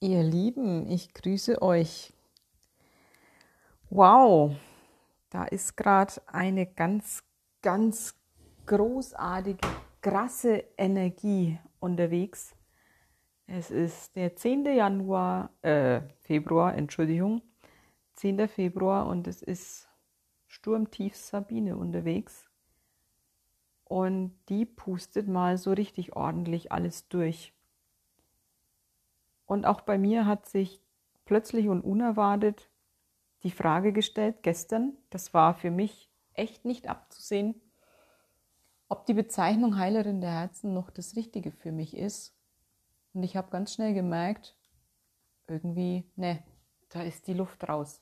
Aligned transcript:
Ihr 0.00 0.22
Lieben, 0.22 0.90
ich 0.90 1.14
grüße 1.14 1.62
euch. 1.62 2.12
Wow, 3.88 4.54
da 5.30 5.44
ist 5.44 5.74
gerade 5.74 6.12
eine 6.26 6.66
ganz, 6.66 7.24
ganz 7.62 8.14
großartige, 8.66 9.66
krasse 10.02 10.64
Energie 10.76 11.58
unterwegs. 11.80 12.54
Es 13.46 13.70
ist 13.70 14.14
der 14.16 14.36
10. 14.36 14.66
Januar, 14.66 15.48
äh, 15.62 16.02
Februar, 16.20 16.74
Entschuldigung, 16.74 17.40
10. 18.16 18.48
Februar 18.48 19.06
und 19.06 19.26
es 19.26 19.40
ist 19.40 19.88
Sturmtief 20.46 21.16
Sabine 21.16 21.78
unterwegs. 21.78 22.44
Und 23.84 24.38
die 24.50 24.66
pustet 24.66 25.26
mal 25.26 25.56
so 25.56 25.72
richtig 25.72 26.14
ordentlich 26.16 26.70
alles 26.70 27.08
durch. 27.08 27.55
Und 29.46 29.64
auch 29.64 29.80
bei 29.80 29.96
mir 29.96 30.26
hat 30.26 30.46
sich 30.46 30.82
plötzlich 31.24 31.68
und 31.68 31.82
unerwartet 31.82 32.68
die 33.42 33.50
Frage 33.50 33.92
gestellt, 33.92 34.42
gestern, 34.42 34.96
das 35.10 35.32
war 35.32 35.54
für 35.54 35.70
mich 35.70 36.10
echt 36.34 36.64
nicht 36.64 36.88
abzusehen, 36.88 37.54
ob 38.88 39.06
die 39.06 39.14
Bezeichnung 39.14 39.78
Heilerin 39.78 40.20
der 40.20 40.32
Herzen 40.32 40.74
noch 40.74 40.90
das 40.90 41.16
Richtige 41.16 41.52
für 41.52 41.72
mich 41.72 41.96
ist. 41.96 42.34
Und 43.14 43.22
ich 43.22 43.36
habe 43.36 43.50
ganz 43.50 43.72
schnell 43.72 43.94
gemerkt, 43.94 44.56
irgendwie, 45.46 46.04
ne, 46.16 46.42
da 46.88 47.02
ist 47.02 47.26
die 47.26 47.34
Luft 47.34 47.68
raus. 47.68 48.00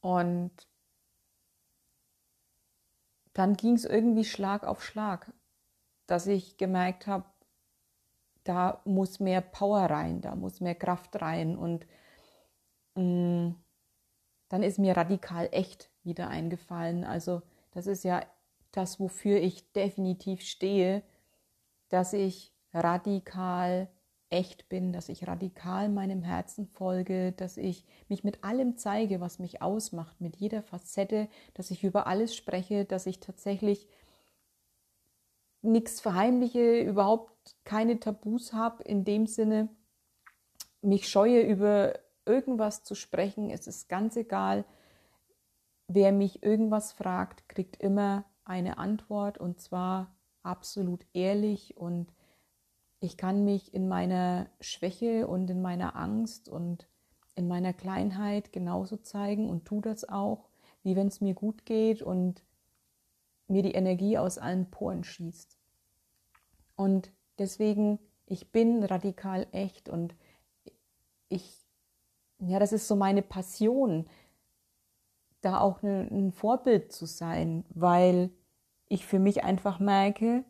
Und 0.00 0.52
dann 3.32 3.56
ging 3.56 3.74
es 3.74 3.84
irgendwie 3.84 4.24
Schlag 4.24 4.64
auf 4.64 4.84
Schlag, 4.84 5.32
dass 6.06 6.26
ich 6.26 6.56
gemerkt 6.56 7.06
habe, 7.06 7.24
da 8.44 8.80
muss 8.84 9.20
mehr 9.20 9.40
Power 9.40 9.82
rein, 9.90 10.20
da 10.20 10.34
muss 10.34 10.60
mehr 10.60 10.74
Kraft 10.74 11.20
rein. 11.20 11.56
Und 11.56 11.86
mm, 12.94 13.52
dann 14.48 14.62
ist 14.62 14.78
mir 14.78 14.96
radikal 14.96 15.48
echt 15.50 15.90
wieder 16.02 16.28
eingefallen. 16.28 17.04
Also 17.04 17.42
das 17.72 17.86
ist 17.86 18.04
ja 18.04 18.22
das, 18.70 19.00
wofür 19.00 19.40
ich 19.40 19.72
definitiv 19.72 20.42
stehe, 20.42 21.02
dass 21.88 22.12
ich 22.12 22.52
radikal 22.72 23.88
echt 24.30 24.68
bin, 24.68 24.92
dass 24.92 25.08
ich 25.08 25.26
radikal 25.26 25.88
meinem 25.88 26.22
Herzen 26.22 26.66
folge, 26.66 27.32
dass 27.32 27.56
ich 27.56 27.84
mich 28.08 28.24
mit 28.24 28.42
allem 28.42 28.76
zeige, 28.76 29.20
was 29.20 29.38
mich 29.38 29.62
ausmacht, 29.62 30.20
mit 30.20 30.36
jeder 30.36 30.62
Facette, 30.62 31.28
dass 31.54 31.70
ich 31.70 31.84
über 31.84 32.06
alles 32.06 32.34
spreche, 32.34 32.84
dass 32.84 33.06
ich 33.06 33.20
tatsächlich 33.20 33.88
nichts 35.62 36.00
verheimliche, 36.00 36.80
überhaupt 36.80 37.33
keine 37.64 38.00
Tabus 38.00 38.52
habe, 38.52 38.82
in 38.84 39.04
dem 39.04 39.26
Sinne, 39.26 39.68
mich 40.82 41.08
scheue, 41.08 41.40
über 41.40 41.94
irgendwas 42.26 42.84
zu 42.84 42.94
sprechen. 42.94 43.50
Es 43.50 43.66
ist 43.66 43.88
ganz 43.88 44.16
egal, 44.16 44.64
wer 45.88 46.12
mich 46.12 46.42
irgendwas 46.42 46.92
fragt, 46.92 47.48
kriegt 47.48 47.76
immer 47.76 48.24
eine 48.44 48.78
Antwort 48.78 49.38
und 49.38 49.60
zwar 49.60 50.14
absolut 50.42 51.06
ehrlich 51.14 51.76
und 51.76 52.12
ich 53.00 53.16
kann 53.16 53.44
mich 53.44 53.74
in 53.74 53.88
meiner 53.88 54.48
Schwäche 54.60 55.26
und 55.26 55.50
in 55.50 55.60
meiner 55.60 55.96
Angst 55.96 56.48
und 56.48 56.88
in 57.34 57.48
meiner 57.48 57.72
Kleinheit 57.72 58.52
genauso 58.52 58.96
zeigen 58.96 59.50
und 59.50 59.64
tu 59.64 59.80
das 59.80 60.08
auch, 60.08 60.48
wie 60.82 60.96
wenn 60.96 61.08
es 61.08 61.20
mir 61.20 61.34
gut 61.34 61.66
geht 61.66 62.02
und 62.02 62.44
mir 63.46 63.62
die 63.62 63.72
Energie 63.72 64.16
aus 64.16 64.38
allen 64.38 64.70
Poren 64.70 65.04
schießt. 65.04 65.58
Und 66.76 67.12
deswegen, 67.38 67.98
ich 68.26 68.50
bin 68.50 68.82
radikal 68.82 69.46
echt 69.52 69.88
und 69.88 70.14
ich, 71.28 71.66
ja, 72.38 72.58
das 72.58 72.72
ist 72.72 72.88
so 72.88 72.96
meine 72.96 73.22
Passion, 73.22 74.06
da 75.40 75.60
auch 75.60 75.82
ein 75.82 76.32
Vorbild 76.32 76.92
zu 76.92 77.06
sein, 77.06 77.64
weil 77.68 78.30
ich 78.88 79.06
für 79.06 79.18
mich 79.18 79.44
einfach 79.44 79.78
merke, 79.78 80.44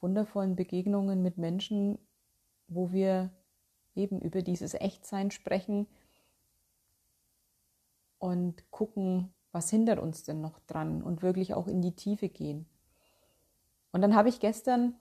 wundervollen 0.00 0.56
Begegnungen 0.56 1.22
mit 1.22 1.38
Menschen, 1.38 1.98
wo 2.68 2.92
wir 2.92 3.30
eben 3.94 4.20
über 4.20 4.42
dieses 4.42 4.74
Echtsein 4.74 5.30
sprechen 5.30 5.86
und 8.18 8.70
gucken, 8.70 9.32
was 9.52 9.70
hindert 9.70 9.98
uns 9.98 10.24
denn 10.24 10.40
noch 10.40 10.58
dran 10.66 11.02
und 11.02 11.22
wirklich 11.22 11.54
auch 11.54 11.68
in 11.68 11.80
die 11.80 11.94
Tiefe 11.94 12.28
gehen. 12.28 12.66
Und 13.92 14.02
dann 14.02 14.14
habe 14.14 14.28
ich 14.28 14.40
gestern 14.40 14.94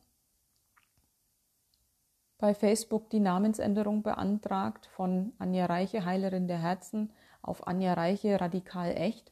bei 2.44 2.54
Facebook 2.54 3.10
die 3.10 3.22
Namensänderung 3.22 4.04
beantragt 4.04 4.88
von 4.88 5.32
Anja 5.40 5.66
Reiche, 5.66 6.04
Heilerin 6.04 6.50
der 6.50 6.58
Herzen, 6.58 7.14
auf 7.42 7.68
Anja 7.68 7.94
Reiche, 7.94 8.42
radikal 8.42 8.92
echt. 8.98 9.32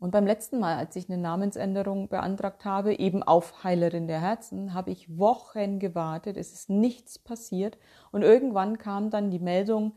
Und 0.00 0.10
beim 0.10 0.26
letzten 0.26 0.58
Mal, 0.58 0.76
als 0.76 0.96
ich 0.96 1.08
eine 1.08 1.22
Namensänderung 1.22 2.08
beantragt 2.08 2.64
habe, 2.64 2.98
eben 2.98 3.22
auf 3.22 3.62
Heilerin 3.62 4.08
der 4.08 4.20
Herzen, 4.20 4.74
habe 4.74 4.90
ich 4.90 5.16
Wochen 5.16 5.78
gewartet, 5.78 6.36
es 6.36 6.52
ist 6.52 6.68
nichts 6.68 7.20
passiert. 7.20 7.78
Und 8.10 8.22
irgendwann 8.22 8.76
kam 8.76 9.10
dann 9.10 9.30
die 9.30 9.38
Meldung, 9.38 9.96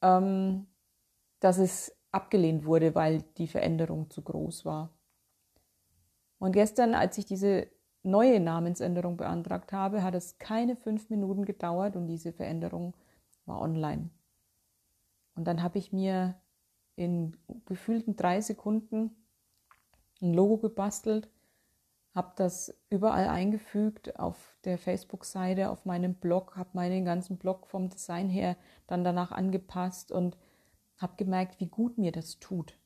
ähm, 0.00 0.68
dass 1.38 1.58
es 1.58 1.94
abgelehnt 2.12 2.64
wurde, 2.64 2.94
weil 2.94 3.24
die 3.36 3.46
Veränderung 3.46 4.08
zu 4.08 4.22
groß 4.22 4.64
war. 4.64 4.88
Und 6.38 6.52
gestern, 6.52 6.94
als 6.94 7.18
ich 7.18 7.26
diese 7.26 7.66
neue 8.02 8.40
Namensänderung 8.40 9.16
beantragt 9.16 9.72
habe, 9.72 10.02
hat 10.02 10.14
es 10.14 10.38
keine 10.38 10.76
fünf 10.76 11.10
Minuten 11.10 11.44
gedauert 11.44 11.96
und 11.96 12.06
diese 12.06 12.32
Veränderung 12.32 12.94
war 13.46 13.60
online. 13.60 14.10
Und 15.34 15.46
dann 15.46 15.62
habe 15.62 15.78
ich 15.78 15.92
mir 15.92 16.34
in 16.96 17.36
gefühlten 17.64 18.16
drei 18.16 18.40
Sekunden 18.40 19.10
ein 20.20 20.34
Logo 20.34 20.58
gebastelt, 20.58 21.28
habe 22.14 22.32
das 22.36 22.74
überall 22.90 23.28
eingefügt 23.28 24.18
auf 24.18 24.58
der 24.64 24.76
Facebook-Seite, 24.76 25.70
auf 25.70 25.86
meinem 25.86 26.14
Blog, 26.14 26.56
habe 26.56 26.70
meinen 26.74 27.04
ganzen 27.04 27.38
Blog 27.38 27.66
vom 27.66 27.88
Design 27.88 28.28
her 28.28 28.56
dann 28.86 29.04
danach 29.04 29.32
angepasst 29.32 30.12
und 30.12 30.36
habe 30.98 31.14
gemerkt, 31.16 31.58
wie 31.60 31.66
gut 31.66 31.96
mir 31.98 32.12
das 32.12 32.38
tut. 32.38 32.78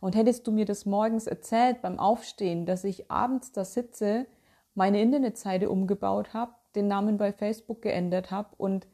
Und 0.00 0.14
hättest 0.14 0.46
du 0.46 0.52
mir 0.52 0.64
das 0.64 0.86
morgens 0.86 1.26
erzählt 1.26 1.82
beim 1.82 1.98
Aufstehen, 1.98 2.66
dass 2.66 2.84
ich 2.84 3.10
abends 3.10 3.52
da 3.52 3.64
sitze, 3.64 4.26
meine 4.74 5.00
Internetseite 5.00 5.70
umgebaut 5.70 6.34
habe, 6.34 6.52
den 6.74 6.88
Namen 6.88 7.16
bei 7.16 7.32
Facebook 7.32 7.82
geändert 7.82 8.30
habe 8.30 8.50
und 8.58 8.86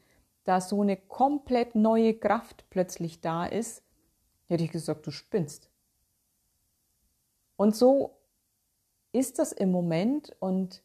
da 0.45 0.61
so 0.61 0.81
eine 0.81 0.97
komplett 0.97 1.75
neue 1.75 2.13
Kraft 2.13 2.65
plötzlich 2.69 3.21
da 3.21 3.45
ist, 3.45 3.83
hätte 4.45 4.63
ich 4.63 4.71
gesagt, 4.71 5.05
du 5.07 5.11
spinnst. 5.11 5.69
Und 7.55 7.75
so 7.75 8.17
ist 9.11 9.39
das 9.39 9.51
im 9.51 9.71
Moment 9.71 10.35
und 10.39 10.83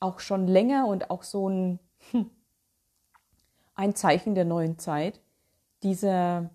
auch 0.00 0.20
schon 0.20 0.46
länger 0.46 0.86
und 0.86 1.10
auch 1.10 1.22
so 1.22 1.48
ein, 1.48 1.80
hm, 2.10 2.30
ein 3.74 3.94
Zeichen 3.94 4.34
der 4.34 4.44
neuen 4.44 4.78
Zeit, 4.78 5.20
dieser 5.82 6.50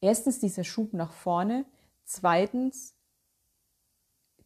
Erstens 0.00 0.38
dieser 0.38 0.64
Schub 0.64 0.92
nach 0.92 1.12
vorne, 1.12 1.64
zweitens 2.04 2.94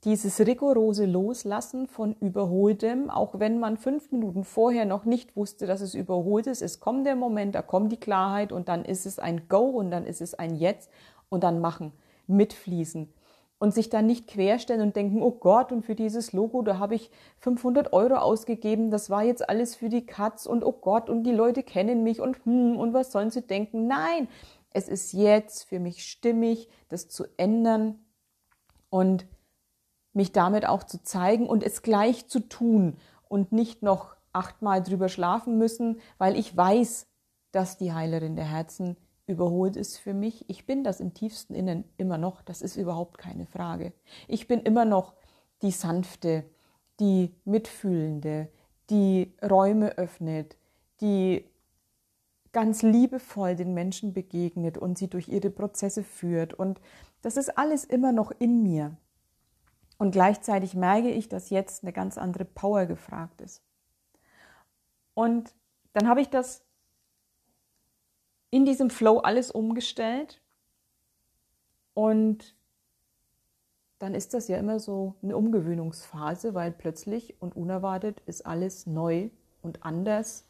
dieses 0.05 0.41
rigorose 0.41 1.05
Loslassen 1.05 1.87
von 1.87 2.15
Überholtem, 2.21 3.11
auch 3.11 3.39
wenn 3.39 3.59
man 3.59 3.77
fünf 3.77 4.11
Minuten 4.13 4.45
vorher 4.45 4.87
noch 4.87 5.05
nicht 5.05 5.37
wusste, 5.37 5.67
dass 5.67 5.83
es 5.83 5.95
überholt 5.95 6.47
ist. 6.47 6.63
Es 6.63 6.81
kommt 6.81 7.07
der 7.07 7.17
Moment, 7.17 7.55
da 7.55 7.61
kommt 7.61 7.93
die 7.93 8.01
Klarheit 8.01 8.51
und 8.51 8.69
dann 8.69 8.85
ist 8.85 9.05
es 9.05 9.19
ein 9.19 9.49
Go 9.49 9.65
und 9.65 9.91
dann 9.91 10.07
ist 10.07 10.23
es 10.23 10.35
ein 10.35 10.55
Jetzt 10.57 10.91
und 11.29 11.45
dann 11.45 11.61
machen, 11.61 11.93
mitfließen 12.27 13.13
und 13.61 13.75
sich 13.75 13.91
dann 13.91 14.07
nicht 14.07 14.27
querstellen 14.27 14.81
und 14.81 14.97
denken, 14.97 15.23
oh 15.23 15.33
Gott, 15.33 15.71
und 15.71 15.85
für 15.85 15.95
dieses 15.95 16.33
Logo, 16.33 16.63
da 16.63 16.79
habe 16.79 16.95
ich 16.95 17.11
500 17.41 17.93
Euro 17.93 18.15
ausgegeben, 18.15 18.91
das 18.91 19.11
war 19.11 19.23
jetzt 19.23 19.47
alles 19.51 19.77
für 19.77 19.91
die 19.91 20.07
Katz 20.07 20.47
und 20.47 20.65
oh 20.65 20.73
Gott, 20.73 21.11
und 21.11 21.25
die 21.25 21.33
Leute 21.33 21.63
kennen 21.63 22.03
mich 22.03 22.23
und 22.23 22.43
hm, 22.47 22.79
und 22.79 22.95
was 22.95 23.13
sollen 23.13 23.31
sie 23.31 23.43
denken? 23.43 23.87
Nein, 23.87 24.29
es 24.71 24.89
ist 24.89 25.13
jetzt 25.13 25.65
für 25.65 25.81
mich 25.81 26.05
stimmig, 26.07 26.69
das 26.89 27.09
zu 27.09 27.25
ändern 27.37 27.99
und 28.89 29.27
mich 30.13 30.33
damit 30.33 30.67
auch 30.67 30.85
zu 30.85 31.03
zeigen 31.03 31.49
und 31.49 31.63
es 31.63 31.83
gleich 31.83 32.29
zu 32.29 32.41
tun 32.41 32.97
und 33.29 33.53
nicht 33.53 33.83
noch 33.83 34.17
achtmal 34.33 34.83
drüber 34.83 35.09
schlafen 35.09 35.59
müssen, 35.59 36.01
weil 36.19 36.37
ich 36.37 36.57
weiß, 36.57 37.07
dass 37.53 37.79
die 37.79 37.93
Heilerin 37.93 38.37
der 38.37 38.45
Herzen 38.45 38.97
überholt 39.27 39.77
ist 39.77 39.99
für 39.99 40.15
mich. 40.15 40.49
Ich 40.49 40.67
bin 40.67 40.85
das 40.85 41.01
im 41.01 41.15
tiefsten 41.15 41.55
Innen 41.55 41.85
immer 41.97 42.19
noch, 42.19 42.43
das 42.43 42.63
ist 42.63 42.77
überhaupt 42.77 43.19
keine 43.19 43.47
Frage. 43.47 43.93
Ich 44.29 44.49
bin 44.49 44.61
immer 44.61 44.85
noch 44.85 45.15
die 45.63 45.71
sanfte, 45.71 46.45
die 46.99 47.35
mitfühlende, 47.45 48.49
die 48.89 49.33
Räume 49.43 49.97
öffnet, 49.99 50.57
die 51.01 51.50
ganz 52.53 52.83
liebevoll 52.83 53.57
den 53.57 53.75
Menschen 53.75 54.13
begegnet 54.13 54.79
und 54.79 54.99
sie 54.99 55.09
durch 55.09 55.29
ihre 55.29 55.51
Prozesse 55.51 56.03
führt. 56.03 56.55
Und 56.55 56.81
das 57.23 57.37
ist 57.37 57.57
alles 57.57 57.85
immer 57.85 58.13
noch 58.13 58.33
in 58.39 58.63
mir. 58.63 58.97
Und 59.99 60.13
gleichzeitig 60.13 60.75
merke 60.75 61.11
ich, 61.11 61.29
dass 61.29 61.51
jetzt 61.51 61.85
eine 61.85 61.93
ganz 61.93 62.19
andere 62.19 62.45
Power 62.45 62.87
gefragt 62.87 63.41
ist. 63.41 63.63
Und 65.15 65.55
dann 65.93 66.09
habe 66.09 66.21
ich 66.21 66.31
das 66.31 66.65
in 68.51 68.65
diesem 68.65 68.91
Flow 68.91 69.19
alles 69.19 69.51
umgestellt. 69.51 70.41
Und 71.95 72.57
dann 73.99 74.15
ist 74.15 74.33
das 74.33 74.49
ja 74.49 74.57
immer 74.57 74.81
so 74.81 75.15
eine 75.23 75.37
Umgewöhnungsphase, 75.37 76.55
weil 76.55 76.73
plötzlich 76.73 77.41
und 77.41 77.55
unerwartet 77.55 78.21
ist 78.25 78.47
alles 78.47 78.87
neu 78.87 79.29
und 79.61 79.85
anders. 79.85 80.47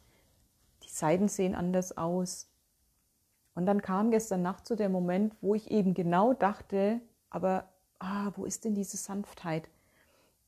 Die 0.91 0.95
Seiten 0.95 1.29
sehen 1.29 1.55
anders 1.55 1.97
aus. 1.97 2.51
Und 3.55 3.67
dann 3.67 3.83
kam 3.83 4.11
gestern 4.11 4.43
Nacht 4.43 4.67
so 4.67 4.75
der 4.75 4.89
Moment, 4.89 5.35
wo 5.41 5.55
ich 5.55 5.71
eben 5.71 5.95
genau 5.95 6.33
dachte, 6.35 7.01
aber 7.31 7.69
ah, 7.99 8.33
wo 8.37 8.45
ist 8.45 8.65
denn 8.65 8.75
diese 8.75 8.97
Sanftheit? 8.97 9.69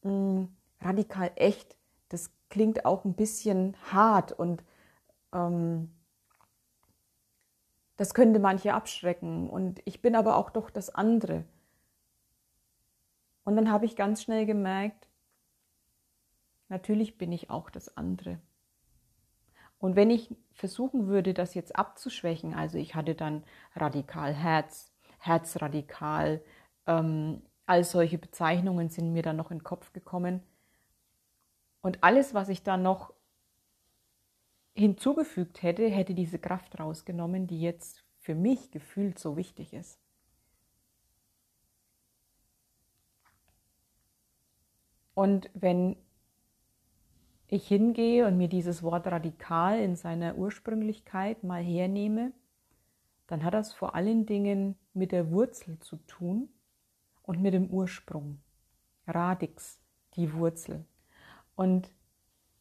Hm, 0.02 0.48
radikal 0.80 1.30
echt. 1.36 1.76
Das 2.08 2.30
klingt 2.48 2.84
auch 2.84 3.04
ein 3.04 3.14
bisschen 3.14 3.76
hart 3.92 4.32
und 4.32 4.64
ähm, 5.32 5.90
das 7.96 8.14
könnte 8.14 8.40
manche 8.40 8.74
abschrecken. 8.74 9.48
Und 9.48 9.80
ich 9.84 10.02
bin 10.02 10.16
aber 10.16 10.36
auch 10.36 10.50
doch 10.50 10.70
das 10.70 10.90
andere. 10.90 11.44
Und 13.44 13.56
dann 13.56 13.70
habe 13.70 13.86
ich 13.86 13.96
ganz 13.96 14.22
schnell 14.22 14.46
gemerkt, 14.46 15.08
natürlich 16.68 17.18
bin 17.18 17.32
ich 17.32 17.50
auch 17.50 17.70
das 17.70 17.96
andere. 17.96 18.40
Und 19.82 19.96
wenn 19.96 20.10
ich 20.10 20.32
versuchen 20.52 21.08
würde, 21.08 21.34
das 21.34 21.54
jetzt 21.54 21.74
abzuschwächen, 21.74 22.54
also 22.54 22.78
ich 22.78 22.94
hatte 22.94 23.16
dann 23.16 23.42
radikal 23.74 24.32
Herz, 24.32 24.92
Herzradikal, 25.18 26.40
ähm, 26.86 27.42
all 27.66 27.82
solche 27.82 28.16
Bezeichnungen 28.16 28.90
sind 28.90 29.12
mir 29.12 29.22
dann 29.22 29.34
noch 29.34 29.50
in 29.50 29.58
den 29.58 29.64
Kopf 29.64 29.92
gekommen. 29.92 30.40
Und 31.80 32.04
alles, 32.04 32.32
was 32.32 32.48
ich 32.48 32.62
dann 32.62 32.84
noch 32.84 33.12
hinzugefügt 34.74 35.64
hätte, 35.64 35.88
hätte 35.88 36.14
diese 36.14 36.38
Kraft 36.38 36.78
rausgenommen, 36.78 37.48
die 37.48 37.60
jetzt 37.60 38.04
für 38.20 38.36
mich 38.36 38.70
gefühlt 38.70 39.18
so 39.18 39.36
wichtig 39.36 39.72
ist. 39.72 39.98
Und 45.14 45.50
wenn 45.54 45.96
ich 47.52 47.68
hingehe 47.68 48.26
und 48.26 48.38
mir 48.38 48.48
dieses 48.48 48.82
Wort 48.82 49.06
radikal 49.06 49.78
in 49.78 49.94
seiner 49.94 50.36
Ursprünglichkeit 50.36 51.44
mal 51.44 51.62
hernehme, 51.62 52.32
dann 53.26 53.44
hat 53.44 53.52
das 53.52 53.74
vor 53.74 53.94
allen 53.94 54.24
Dingen 54.24 54.74
mit 54.94 55.12
der 55.12 55.30
Wurzel 55.30 55.78
zu 55.78 55.96
tun 56.06 56.48
und 57.22 57.42
mit 57.42 57.52
dem 57.52 57.66
Ursprung. 57.68 58.38
Radix, 59.06 59.82
die 60.14 60.32
Wurzel. 60.32 60.86
Und 61.54 61.92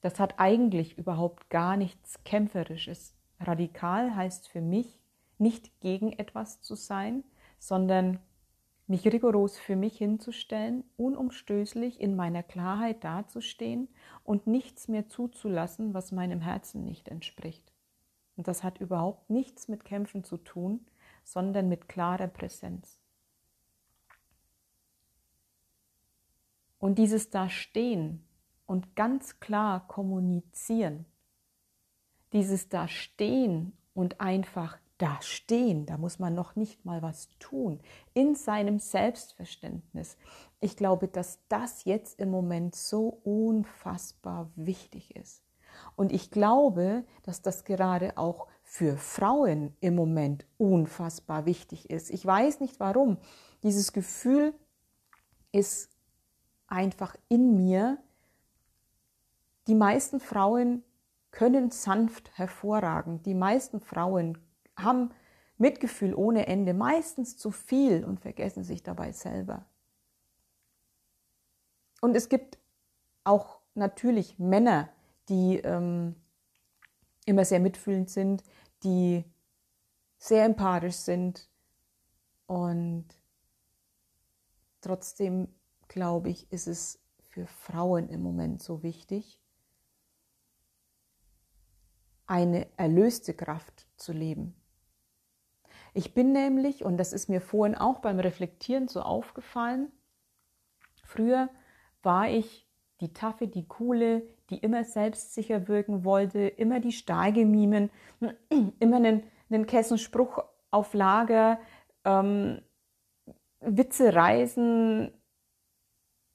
das 0.01 0.19
hat 0.19 0.39
eigentlich 0.39 0.97
überhaupt 0.97 1.49
gar 1.49 1.77
nichts 1.77 2.21
Kämpferisches. 2.25 3.15
Radikal 3.39 4.13
heißt 4.13 4.49
für 4.49 4.61
mich, 4.61 4.99
nicht 5.37 5.79
gegen 5.79 6.11
etwas 6.11 6.61
zu 6.61 6.75
sein, 6.75 7.23
sondern 7.59 8.19
mich 8.91 9.07
rigoros 9.07 9.57
für 9.57 9.77
mich 9.77 9.97
hinzustellen, 9.97 10.83
unumstößlich 10.97 12.01
in 12.01 12.17
meiner 12.17 12.43
Klarheit 12.43 13.05
dazustehen 13.05 13.87
und 14.25 14.47
nichts 14.47 14.89
mehr 14.89 15.07
zuzulassen, 15.07 15.93
was 15.93 16.11
meinem 16.11 16.41
Herzen 16.41 16.83
nicht 16.83 17.07
entspricht. 17.07 17.71
Und 18.35 18.49
das 18.49 18.65
hat 18.65 18.81
überhaupt 18.81 19.29
nichts 19.29 19.69
mit 19.69 19.85
Kämpfen 19.85 20.25
zu 20.25 20.35
tun, 20.35 20.85
sondern 21.23 21.69
mit 21.69 21.87
klarer 21.87 22.27
Präsenz. 22.27 22.99
Und 26.77 26.97
dieses 26.99 27.29
Dastehen 27.29 28.25
und 28.65 28.97
ganz 28.97 29.39
klar 29.39 29.87
kommunizieren, 29.87 31.05
dieses 32.33 32.67
Dastehen 32.67 33.71
und 33.93 34.19
einfach 34.19 34.80
da 35.01 35.19
stehen, 35.21 35.85
da 35.87 35.97
muss 35.97 36.19
man 36.19 36.35
noch 36.35 36.55
nicht 36.55 36.85
mal 36.85 37.01
was 37.01 37.27
tun, 37.39 37.79
in 38.13 38.35
seinem 38.35 38.77
Selbstverständnis. 38.77 40.15
Ich 40.59 40.77
glaube, 40.77 41.07
dass 41.07 41.39
das 41.49 41.85
jetzt 41.85 42.19
im 42.19 42.29
Moment 42.29 42.75
so 42.75 43.19
unfassbar 43.23 44.51
wichtig 44.55 45.15
ist. 45.15 45.43
Und 45.95 46.11
ich 46.11 46.29
glaube, 46.29 47.03
dass 47.23 47.41
das 47.41 47.63
gerade 47.63 48.17
auch 48.17 48.47
für 48.61 48.97
Frauen 48.97 49.75
im 49.79 49.95
Moment 49.95 50.45
unfassbar 50.57 51.45
wichtig 51.45 51.89
ist. 51.89 52.11
Ich 52.11 52.25
weiß 52.25 52.59
nicht 52.59 52.79
warum. 52.79 53.17
Dieses 53.63 53.93
Gefühl 53.93 54.53
ist 55.51 55.89
einfach 56.67 57.15
in 57.27 57.55
mir. 57.55 57.97
Die 59.67 59.75
meisten 59.75 60.19
Frauen 60.19 60.83
können 61.31 61.71
sanft 61.71 62.37
hervorragen. 62.37 63.23
Die 63.23 63.33
meisten 63.33 63.79
Frauen 63.79 64.37
haben 64.83 65.11
Mitgefühl 65.57 66.13
ohne 66.13 66.47
Ende, 66.47 66.73
meistens 66.73 67.37
zu 67.37 67.51
viel 67.51 68.03
und 68.03 68.19
vergessen 68.19 68.63
sich 68.63 68.83
dabei 68.83 69.11
selber. 69.11 69.65
Und 72.01 72.15
es 72.15 72.29
gibt 72.29 72.57
auch 73.23 73.59
natürlich 73.75 74.39
Männer, 74.39 74.89
die 75.29 75.57
ähm, 75.57 76.15
immer 77.25 77.45
sehr 77.45 77.59
mitfühlend 77.59 78.09
sind, 78.09 78.43
die 78.83 79.23
sehr 80.17 80.45
empathisch 80.45 80.95
sind 80.95 81.47
und 82.47 83.05
trotzdem 84.81 85.47
glaube 85.87 86.29
ich, 86.29 86.51
ist 86.51 86.67
es 86.67 86.99
für 87.29 87.45
Frauen 87.47 88.09
im 88.09 88.21
Moment 88.21 88.61
so 88.61 88.83
wichtig, 88.83 89.39
eine 92.25 92.67
erlöste 92.77 93.33
Kraft 93.33 93.87
zu 93.97 94.13
leben. 94.13 94.55
Ich 95.93 96.13
bin 96.13 96.31
nämlich, 96.31 96.85
und 96.85 96.97
das 96.97 97.13
ist 97.13 97.29
mir 97.29 97.41
vorhin 97.41 97.75
auch 97.75 97.99
beim 97.99 98.19
Reflektieren 98.19 98.87
so 98.87 99.01
aufgefallen, 99.01 99.91
früher 101.03 101.49
war 102.01 102.29
ich 102.29 102.67
die 103.01 103.13
Taffe, 103.13 103.47
die 103.47 103.67
Coole, 103.67 104.23
die 104.49 104.57
immer 104.57 104.83
selbstsicher 104.83 105.67
wirken 105.67 106.05
wollte, 106.05 106.39
immer 106.39 106.79
die 106.79 106.91
starke 106.91 107.45
mimen, 107.45 107.89
immer 108.79 108.97
einen, 108.97 109.23
einen 109.49 109.65
Kessenspruch 109.65 110.43
auf 110.69 110.93
Lager, 110.93 111.59
ähm, 112.05 112.61
Witze 113.59 114.15
reisen, 114.15 115.11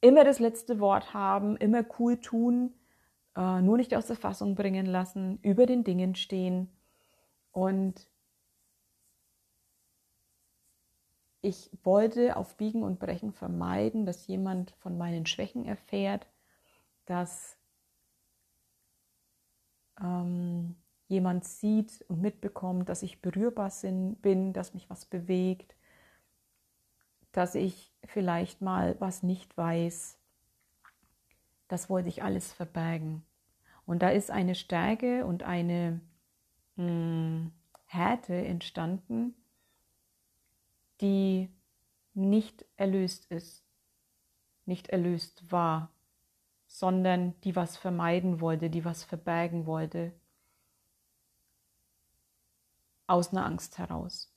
immer 0.01 0.25
das 0.25 0.39
letzte 0.39 0.79
Wort 0.81 1.15
haben, 1.15 1.57
immer 1.57 1.85
cool 1.99 2.19
tun, 2.21 2.75
äh, 3.37 3.61
nur 3.63 3.77
nicht 3.77 3.95
aus 3.95 4.07
der 4.07 4.17
Fassung 4.17 4.55
bringen 4.55 4.87
lassen, 4.87 5.39
über 5.43 5.67
den 5.67 5.83
Dingen 5.83 6.15
stehen. 6.15 6.69
Und 7.53 8.07
ich 11.47 11.71
wollte 11.85 12.37
auf 12.37 12.57
Biegen 12.57 12.83
und 12.83 12.99
Brechen 12.99 13.33
vermeiden, 13.33 14.05
dass 14.05 14.27
jemand 14.27 14.73
von 14.81 14.99
meinen 14.99 15.27
Schwächen 15.27 15.65
erfährt, 15.65 16.27
dass 17.05 17.57
ähm, 20.01 20.75
jemand 21.07 21.45
sieht 21.45 22.05
und 22.09 22.21
mitbekommt, 22.21 22.89
dass 22.89 23.05
ich 23.05 23.23
berührbar 23.23 23.71
bin, 24.23 24.53
dass 24.55 24.75
mich 24.75 24.91
was 24.91 25.05
bewegt, 25.05 25.77
dass 27.31 27.55
ich 27.55 27.95
vielleicht 28.05 28.61
mal 28.61 28.97
was 28.99 29.23
nicht 29.23 29.57
weiß. 29.57 30.19
Das 31.69 31.89
wollte 31.89 32.09
ich 32.09 32.25
alles 32.25 32.53
verbergen. 32.53 33.25
Und 33.87 34.03
da 34.03 34.09
ist 34.09 34.33
eine 34.33 34.57
Stärke 34.57 35.25
und 35.25 35.45
eine 35.45 36.01
mh, 36.75 36.89
hm, 36.89 37.53
Härte 37.85 38.35
entstanden, 38.35 39.37
die 41.01 41.51
nicht 42.15 42.65
erlöst 42.77 43.27
ist, 43.27 43.65
nicht 44.65 44.89
erlöst 44.89 45.51
war, 45.51 45.91
sondern 46.67 47.39
die 47.43 47.55
was 47.55 47.77
vermeiden 47.77 48.41
wollte, 48.41 48.71
die 48.71 48.85
was 48.85 49.05
verbergen 49.05 49.67
wollte, 49.67 50.13
aus 53.07 53.33
einer 53.33 53.47
Angst 53.47 53.79
heraus. 53.79 54.33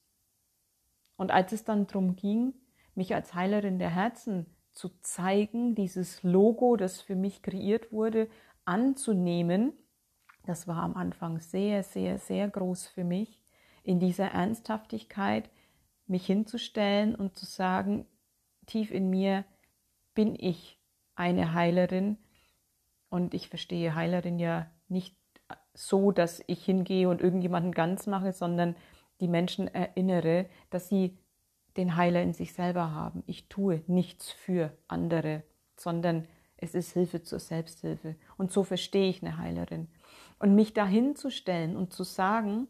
Und 1.17 1.31
als 1.31 1.51
es 1.51 1.63
dann 1.63 1.87
darum 1.87 2.15
ging, 2.15 2.53
mich 2.95 3.15
als 3.15 3.33
Heilerin 3.33 3.79
der 3.79 3.89
Herzen 3.89 4.45
zu 4.73 4.89
zeigen, 5.01 5.75
dieses 5.75 6.23
Logo, 6.23 6.75
das 6.75 7.01
für 7.01 7.15
mich 7.15 7.41
kreiert 7.41 7.91
wurde, 7.91 8.29
anzunehmen, 8.65 9.73
Das 10.43 10.67
war 10.67 10.77
am 10.81 10.95
Anfang 10.95 11.39
sehr, 11.39 11.83
sehr, 11.83 12.17
sehr 12.17 12.49
groß 12.49 12.87
für 12.87 13.03
mich, 13.03 13.43
in 13.83 13.99
dieser 13.99 14.31
Ernsthaftigkeit 14.31 15.49
mich 16.09 16.25
hinzustellen 16.25 17.15
und 17.15 17.37
zu 17.37 17.45
sagen, 17.45 18.05
tief 18.65 18.91
in 18.91 19.09
mir 19.09 19.45
bin 20.13 20.35
ich 20.37 20.79
eine 21.15 21.53
Heilerin. 21.53 22.17
Und 23.09 23.33
ich 23.33 23.49
verstehe 23.49 23.95
Heilerin 23.95 24.39
ja 24.39 24.69
nicht 24.87 25.15
so, 25.73 26.11
dass 26.11 26.43
ich 26.47 26.63
hingehe 26.63 27.09
und 27.09 27.21
irgendjemanden 27.21 27.71
ganz 27.71 28.07
mache, 28.07 28.33
sondern 28.33 28.75
die 29.19 29.27
Menschen 29.27 29.67
erinnere, 29.67 30.47
dass 30.69 30.89
sie 30.89 31.17
den 31.77 31.95
Heiler 31.95 32.21
in 32.21 32.33
sich 32.33 32.53
selber 32.53 32.91
haben. 32.91 33.23
Ich 33.25 33.47
tue 33.47 33.83
nichts 33.87 34.31
für 34.31 34.77
andere, 34.87 35.43
sondern 35.77 36.27
es 36.57 36.75
ist 36.75 36.91
Hilfe 36.93 37.23
zur 37.23 37.39
Selbsthilfe. 37.39 38.15
Und 38.37 38.51
so 38.51 38.63
verstehe 38.63 39.09
ich 39.09 39.21
eine 39.21 39.37
Heilerin. 39.37 39.87
Und 40.39 40.55
mich 40.55 40.73
dahin 40.73 41.15
zu 41.15 41.29
stellen 41.29 41.77
und 41.77 41.93
zu 41.93 42.03
sagen, 42.03 42.67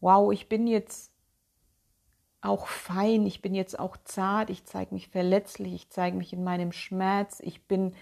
wow, 0.00 0.32
ich 0.32 0.48
bin 0.48 0.66
jetzt 0.66 1.13
auch 2.44 2.66
fein, 2.66 3.26
ich 3.26 3.42
bin 3.42 3.54
jetzt 3.54 3.78
auch 3.78 3.96
zart, 4.04 4.50
ich 4.50 4.64
zeige 4.64 4.94
mich 4.94 5.08
verletzlich, 5.08 5.72
ich 5.74 5.90
zeige 5.90 6.16
mich 6.16 6.32
in 6.32 6.44
meinem 6.44 6.72
Schmerz, 6.72 7.40
ich 7.40 7.66
bin 7.66 7.94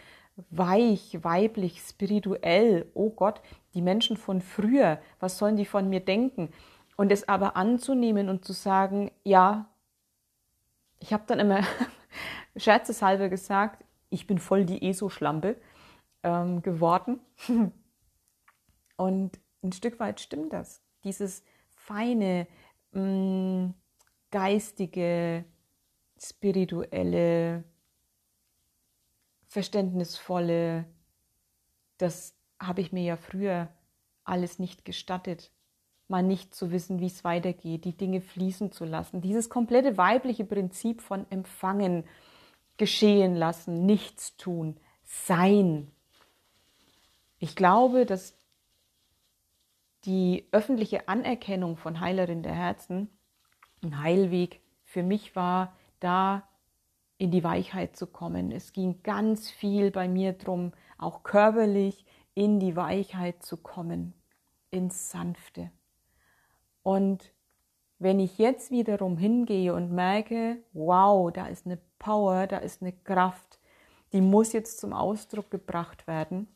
weich, 0.50 1.18
weiblich, 1.22 1.80
spirituell. 1.80 2.90
Oh 2.94 3.10
Gott, 3.10 3.40
die 3.74 3.82
Menschen 3.82 4.16
von 4.16 4.40
früher, 4.40 5.00
was 5.20 5.38
sollen 5.38 5.56
die 5.56 5.66
von 5.66 5.88
mir 5.88 6.00
denken? 6.00 6.50
Und 6.96 7.12
es 7.12 7.28
aber 7.28 7.56
anzunehmen 7.56 8.28
und 8.28 8.44
zu 8.44 8.52
sagen, 8.52 9.10
ja, 9.24 9.66
ich 10.98 11.12
habe 11.12 11.24
dann 11.26 11.40
immer 11.40 11.60
scherzeshalber 12.56 13.28
gesagt, 13.28 13.84
ich 14.10 14.26
bin 14.26 14.38
voll 14.38 14.64
die 14.64 14.88
ESO-Schlampe 14.88 15.56
ähm, 16.22 16.62
geworden. 16.62 17.20
und 18.96 19.38
ein 19.62 19.72
Stück 19.72 20.00
weit 20.00 20.20
stimmt 20.20 20.52
das. 20.52 20.82
Dieses 21.04 21.42
feine, 21.70 22.46
mh, 22.92 23.02
mm, 23.02 23.74
geistige, 24.32 25.44
spirituelle, 26.18 27.62
verständnisvolle, 29.46 30.86
das 31.98 32.34
habe 32.58 32.80
ich 32.80 32.92
mir 32.92 33.04
ja 33.04 33.16
früher 33.16 33.68
alles 34.24 34.58
nicht 34.58 34.84
gestattet, 34.84 35.52
mal 36.08 36.22
nicht 36.22 36.54
zu 36.54 36.72
wissen, 36.72 37.00
wie 37.00 37.06
es 37.06 37.22
weitergeht, 37.22 37.84
die 37.84 37.96
Dinge 37.96 38.20
fließen 38.20 38.72
zu 38.72 38.84
lassen. 38.84 39.20
Dieses 39.20 39.48
komplette 39.48 39.96
weibliche 39.96 40.44
Prinzip 40.44 41.00
von 41.00 41.30
empfangen, 41.30 42.04
geschehen 42.76 43.36
lassen, 43.36 43.84
nichts 43.86 44.36
tun, 44.36 44.78
sein. 45.04 45.90
Ich 47.38 47.54
glaube, 47.56 48.06
dass 48.06 48.34
die 50.04 50.48
öffentliche 50.50 51.08
Anerkennung 51.08 51.76
von 51.76 52.00
Heilerin 52.00 52.42
der 52.42 52.54
Herzen 52.54 53.10
ein 53.82 54.02
Heilweg 54.02 54.60
für 54.84 55.02
mich 55.02 55.36
war, 55.36 55.76
da 56.00 56.48
in 57.18 57.30
die 57.30 57.44
Weichheit 57.44 57.96
zu 57.96 58.06
kommen. 58.06 58.50
Es 58.50 58.72
ging 58.72 59.02
ganz 59.02 59.50
viel 59.50 59.90
bei 59.90 60.08
mir 60.08 60.32
drum, 60.32 60.72
auch 60.98 61.22
körperlich 61.22 62.04
in 62.34 62.60
die 62.60 62.76
Weichheit 62.76 63.42
zu 63.42 63.56
kommen, 63.56 64.14
ins 64.70 65.10
Sanfte. 65.10 65.70
Und 66.82 67.32
wenn 67.98 68.18
ich 68.18 68.38
jetzt 68.38 68.70
wiederum 68.70 69.16
hingehe 69.16 69.74
und 69.74 69.92
merke, 69.92 70.58
wow, 70.72 71.32
da 71.32 71.46
ist 71.46 71.66
eine 71.66 71.78
Power, 71.98 72.46
da 72.48 72.58
ist 72.58 72.82
eine 72.82 72.92
Kraft, 72.92 73.60
die 74.12 74.20
muss 74.20 74.52
jetzt 74.52 74.80
zum 74.80 74.92
Ausdruck 74.92 75.50
gebracht 75.50 76.06
werden. 76.06 76.48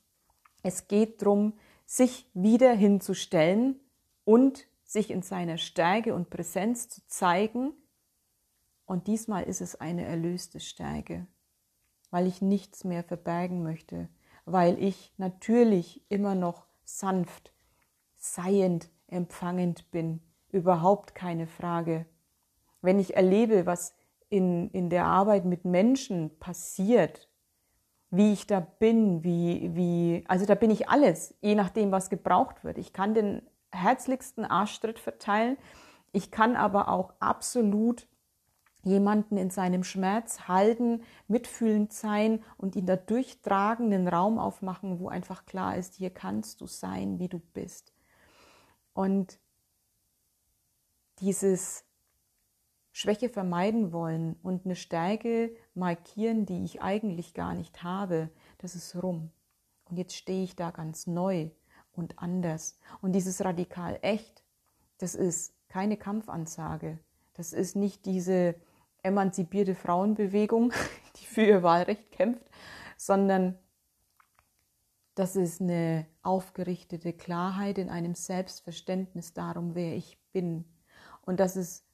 Es 0.63 0.89
geht 0.89 1.23
darum, 1.23 1.53
sich 1.85 2.29
wieder 2.35 2.73
hinzustellen 2.73 3.79
und 4.25 4.67
sich 4.87 5.11
in 5.11 5.23
seiner 5.23 5.59
Stärke 5.59 6.15
und 6.15 6.31
Präsenz 6.31 6.89
zu 6.89 7.07
zeigen, 7.07 7.73
und 8.87 9.09
diesmal 9.09 9.43
ist 9.43 9.61
es 9.61 9.75
eine 9.81 10.05
erlöste 10.05 10.61
Stärke, 10.61 11.27
weil 12.11 12.27
ich 12.27 12.41
nichts 12.41 12.85
mehr 12.85 13.03
verbergen 13.03 13.65
möchte, 13.65 14.09
weil 14.45 14.81
ich 14.81 15.13
natürlich 15.19 16.09
immer 16.09 16.37
noch 16.37 16.67
sanft, 16.85 17.53
seiend, 18.15 18.89
empfangend 19.09 19.91
bin, 19.91 20.21
überhaupt 20.51 21.17
keine 21.17 21.49
Frage. 21.49 22.07
Wenn 22.81 23.01
ich 23.01 23.17
erlebe, 23.17 23.67
was 23.67 23.95
in, 24.29 24.71
in 24.71 24.89
der 24.89 25.07
Arbeit 25.07 25.45
mit 25.45 25.65
Menschen 25.65 26.39
passiert, 26.39 27.29
wie 28.11 28.33
ich 28.33 28.47
da 28.47 28.61
bin, 28.61 29.25
wie, 29.25 29.75
wie, 29.75 30.25
also 30.29 30.47
da 30.47 30.55
bin 30.55 30.71
ich 30.71 30.89
alles, 30.89 31.35
je 31.41 31.57
nachdem, 31.57 31.91
was 31.91 32.09
gebraucht 32.09 32.63
wird. 32.63 32.79
Ich 32.79 32.93
kann 32.93 33.15
den 33.15 33.43
herzlichsten 33.77 34.45
Arschtritt 34.45 34.99
verteilen, 34.99 35.57
ich 36.13 36.31
kann 36.31 36.57
aber 36.57 36.89
auch 36.89 37.13
absolut 37.21 38.09
jemanden 38.83 39.37
in 39.37 39.51
seinem 39.51 39.83
Schmerz 39.83 40.49
halten, 40.49 41.03
mitfühlend 41.27 41.93
sein 41.93 42.43
und 42.57 42.77
ihn 42.77 42.87
da 42.87 42.97
durchtragen, 42.97 43.93
einen 43.93 44.07
Raum 44.07 44.39
aufmachen, 44.39 45.01
wo 45.01 45.09
einfach 45.09 45.45
klar 45.45 45.77
ist, 45.77 45.95
hier 45.95 46.11
kannst 46.11 46.61
du 46.61 46.67
sein, 46.67 47.19
wie 47.19 47.29
du 47.29 47.41
bist. 47.53 47.93
Und 48.95 49.41
dieses 51.19 51.85
Schwäche 52.93 53.29
vermeiden 53.29 53.93
wollen 53.93 54.37
und 54.43 54.65
eine 54.65 54.77
Stärke 54.77 55.55
markieren, 55.75 56.47
die 56.47 56.65
ich 56.65 56.81
eigentlich 56.81 57.35
gar 57.35 57.55
nicht 57.55 57.83
habe, 57.83 58.31
das 58.59 58.75
ist 58.75 59.03
rum. 59.03 59.33
Und 59.91 59.99
jetzt 59.99 60.15
stehe 60.15 60.45
ich 60.45 60.57
da 60.57 60.71
ganz 60.71 61.07
neu 61.07 61.51
und 61.97 62.19
anders. 62.19 62.79
Und 63.01 63.13
dieses 63.13 63.45
radikal 63.45 63.99
echt, 64.03 64.43
das 64.99 65.15
ist 65.15 65.55
keine 65.69 65.97
Kampfansage. 65.97 66.99
Das 67.35 67.53
ist 67.53 67.77
nicht 67.77 68.07
diese 68.07 68.55
emanzipierte 69.03 69.75
Frauenbewegung, 69.75 70.73
die 71.17 71.27
für 71.27 71.43
ihr 71.43 71.63
Wahlrecht 71.63 72.11
kämpft, 72.13 72.45
sondern 72.97 73.59
das 75.15 75.35
ist 75.35 75.61
eine 75.61 76.07
aufgerichtete 76.23 77.13
Klarheit 77.13 77.79
in 77.79 77.89
einem 77.89 78.15
Selbstverständnis 78.15 79.33
darum, 79.33 79.75
wer 79.75 79.97
ich 79.97 80.19
bin. 80.33 80.65
Und 81.23 81.41
dass 81.41 81.57
es 81.57 81.85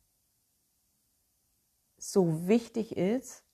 so 1.99 2.49
wichtig 2.49 2.97
ist, 2.97 3.45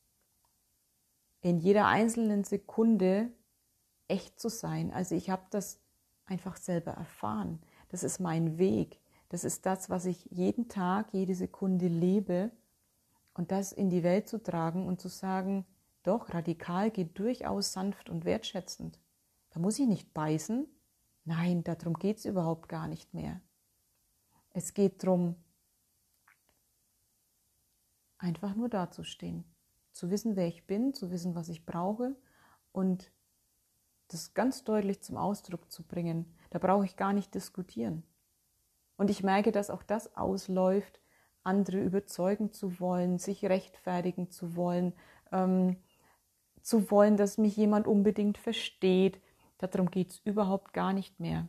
in 1.42 1.58
jeder 1.58 1.86
einzelnen 1.86 2.44
Sekunde 2.44 3.30
echt 4.08 4.40
zu 4.40 4.48
sein. 4.48 4.90
Also 4.92 5.14
ich 5.14 5.28
habe 5.30 5.44
das 5.50 5.80
einfach 6.28 6.56
selber 6.56 6.92
erfahren. 6.92 7.60
Das 7.88 8.02
ist 8.02 8.20
mein 8.20 8.58
Weg. 8.58 9.00
Das 9.28 9.44
ist 9.44 9.66
das, 9.66 9.90
was 9.90 10.06
ich 10.06 10.24
jeden 10.26 10.68
Tag, 10.68 11.12
jede 11.12 11.34
Sekunde 11.34 11.88
lebe 11.88 12.50
und 13.34 13.50
das 13.50 13.72
in 13.72 13.90
die 13.90 14.02
Welt 14.02 14.28
zu 14.28 14.42
tragen 14.42 14.86
und 14.86 15.00
zu 15.00 15.08
sagen, 15.08 15.66
doch, 16.02 16.32
radikal 16.32 16.90
geht 16.90 17.18
durchaus 17.18 17.72
sanft 17.72 18.08
und 18.08 18.24
wertschätzend. 18.24 18.98
Da 19.50 19.60
muss 19.60 19.78
ich 19.78 19.86
nicht 19.86 20.14
beißen. 20.14 20.66
Nein, 21.24 21.64
darum 21.64 21.94
geht 21.94 22.18
es 22.18 22.24
überhaupt 22.24 22.68
gar 22.68 22.88
nicht 22.88 23.12
mehr. 23.12 23.40
Es 24.50 24.72
geht 24.72 25.02
darum, 25.02 25.36
einfach 28.16 28.54
nur 28.54 28.68
dazustehen, 28.68 29.44
zu 29.92 30.10
wissen, 30.10 30.36
wer 30.36 30.48
ich 30.48 30.66
bin, 30.66 30.94
zu 30.94 31.10
wissen, 31.10 31.34
was 31.34 31.48
ich 31.48 31.66
brauche 31.66 32.16
und 32.72 33.12
das 34.08 34.34
ganz 34.34 34.64
deutlich 34.64 35.02
zum 35.02 35.16
Ausdruck 35.16 35.70
zu 35.70 35.82
bringen. 35.82 36.34
Da 36.50 36.58
brauche 36.58 36.84
ich 36.84 36.96
gar 36.96 37.12
nicht 37.12 37.34
diskutieren. 37.34 38.02
Und 38.96 39.10
ich 39.10 39.22
merke, 39.22 39.52
dass 39.52 39.70
auch 39.70 39.82
das 39.82 40.16
ausläuft, 40.16 41.00
andere 41.44 41.80
überzeugen 41.80 42.52
zu 42.52 42.80
wollen, 42.80 43.18
sich 43.18 43.44
rechtfertigen 43.44 44.30
zu 44.30 44.56
wollen, 44.56 44.92
ähm, 45.32 45.76
zu 46.60 46.90
wollen, 46.90 47.16
dass 47.16 47.38
mich 47.38 47.56
jemand 47.56 47.86
unbedingt 47.86 48.38
versteht. 48.38 49.20
Darum 49.58 49.90
geht 49.90 50.10
es 50.10 50.18
überhaupt 50.24 50.72
gar 50.72 50.92
nicht 50.92 51.20
mehr. 51.20 51.48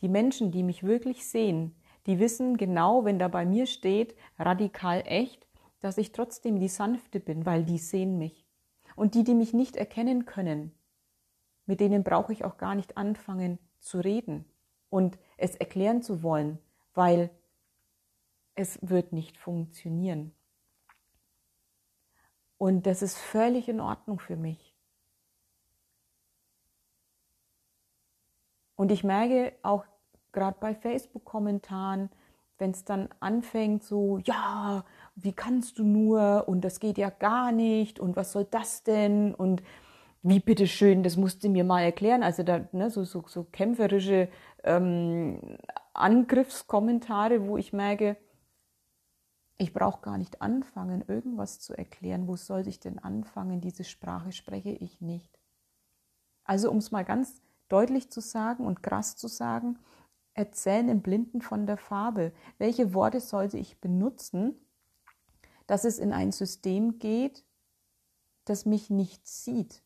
Die 0.00 0.08
Menschen, 0.08 0.52
die 0.52 0.62
mich 0.62 0.82
wirklich 0.82 1.26
sehen, 1.26 1.74
die 2.06 2.20
wissen 2.20 2.56
genau, 2.56 3.04
wenn 3.04 3.18
da 3.18 3.28
bei 3.28 3.44
mir 3.44 3.66
steht, 3.66 4.14
radikal 4.38 5.02
echt, 5.06 5.46
dass 5.80 5.98
ich 5.98 6.12
trotzdem 6.12 6.60
die 6.60 6.68
Sanfte 6.68 7.18
bin, 7.18 7.46
weil 7.46 7.64
die 7.64 7.78
sehen 7.78 8.18
mich. 8.18 8.46
Und 8.94 9.14
die, 9.14 9.24
die 9.24 9.34
mich 9.34 9.52
nicht 9.52 9.76
erkennen 9.76 10.24
können, 10.24 10.72
mit 11.66 11.80
denen 11.80 12.04
brauche 12.04 12.32
ich 12.32 12.44
auch 12.44 12.56
gar 12.56 12.74
nicht 12.74 12.96
anfangen 12.96 13.58
zu 13.80 13.98
reden 13.98 14.44
und 14.88 15.18
es 15.36 15.56
erklären 15.56 16.02
zu 16.02 16.22
wollen, 16.22 16.58
weil 16.94 17.30
es 18.54 18.78
wird 18.82 19.12
nicht 19.12 19.36
funktionieren. 19.36 20.32
Und 22.58 22.86
das 22.86 23.02
ist 23.02 23.18
völlig 23.18 23.68
in 23.68 23.80
Ordnung 23.80 24.18
für 24.18 24.36
mich. 24.36 24.74
Und 28.76 28.92
ich 28.92 29.04
merke 29.04 29.54
auch 29.62 29.84
gerade 30.32 30.56
bei 30.60 30.74
Facebook-Kommentaren, 30.74 32.10
wenn 32.58 32.70
es 32.70 32.84
dann 32.84 33.08
anfängt, 33.20 33.84
so, 33.84 34.18
ja, 34.18 34.84
wie 35.14 35.32
kannst 35.32 35.78
du 35.78 35.84
nur 35.84 36.44
und 36.46 36.62
das 36.62 36.80
geht 36.80 36.98
ja 36.98 37.10
gar 37.10 37.52
nicht 37.52 38.00
und 38.00 38.16
was 38.16 38.32
soll 38.32 38.44
das 38.44 38.82
denn 38.82 39.34
und 39.34 39.62
wie 40.28 40.40
bitteschön, 40.40 41.04
das 41.04 41.16
musste 41.16 41.48
mir 41.48 41.62
mal 41.62 41.82
erklären. 41.82 42.24
Also 42.24 42.42
da, 42.42 42.68
ne, 42.72 42.90
so, 42.90 43.04
so, 43.04 43.24
so 43.28 43.44
kämpferische 43.44 44.28
ähm, 44.64 45.58
Angriffskommentare, 45.94 47.46
wo 47.46 47.56
ich 47.56 47.72
merke, 47.72 48.16
ich 49.56 49.72
brauche 49.72 50.02
gar 50.02 50.18
nicht 50.18 50.42
anfangen, 50.42 51.04
irgendwas 51.06 51.60
zu 51.60 51.74
erklären. 51.74 52.26
Wo 52.26 52.34
soll 52.34 52.66
ich 52.66 52.80
denn 52.80 52.98
anfangen? 52.98 53.60
Diese 53.60 53.84
Sprache 53.84 54.32
spreche 54.32 54.70
ich 54.70 55.00
nicht. 55.00 55.38
Also 56.44 56.70
um 56.72 56.78
es 56.78 56.90
mal 56.90 57.04
ganz 57.04 57.40
deutlich 57.68 58.10
zu 58.10 58.20
sagen 58.20 58.66
und 58.66 58.82
krass 58.82 59.16
zu 59.16 59.28
sagen, 59.28 59.78
erzählen 60.34 60.88
im 60.88 61.02
Blinden 61.02 61.40
von 61.40 61.66
der 61.66 61.76
Farbe. 61.76 62.32
Welche 62.58 62.94
Worte 62.94 63.20
sollte 63.20 63.58
ich 63.58 63.80
benutzen, 63.80 64.56
dass 65.68 65.84
es 65.84 65.98
in 65.98 66.12
ein 66.12 66.32
System 66.32 66.98
geht, 66.98 67.44
das 68.44 68.66
mich 68.66 68.90
nicht 68.90 69.26
sieht 69.26 69.85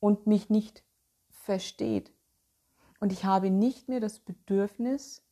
und 0.00 0.26
mich 0.26 0.50
nicht 0.50 0.84
versteht. 1.30 2.12
Und 3.00 3.12
ich 3.12 3.24
habe 3.24 3.50
nicht 3.50 3.88
mehr 3.88 4.00
das 4.00 4.18
Bedürfnis, 4.18 5.22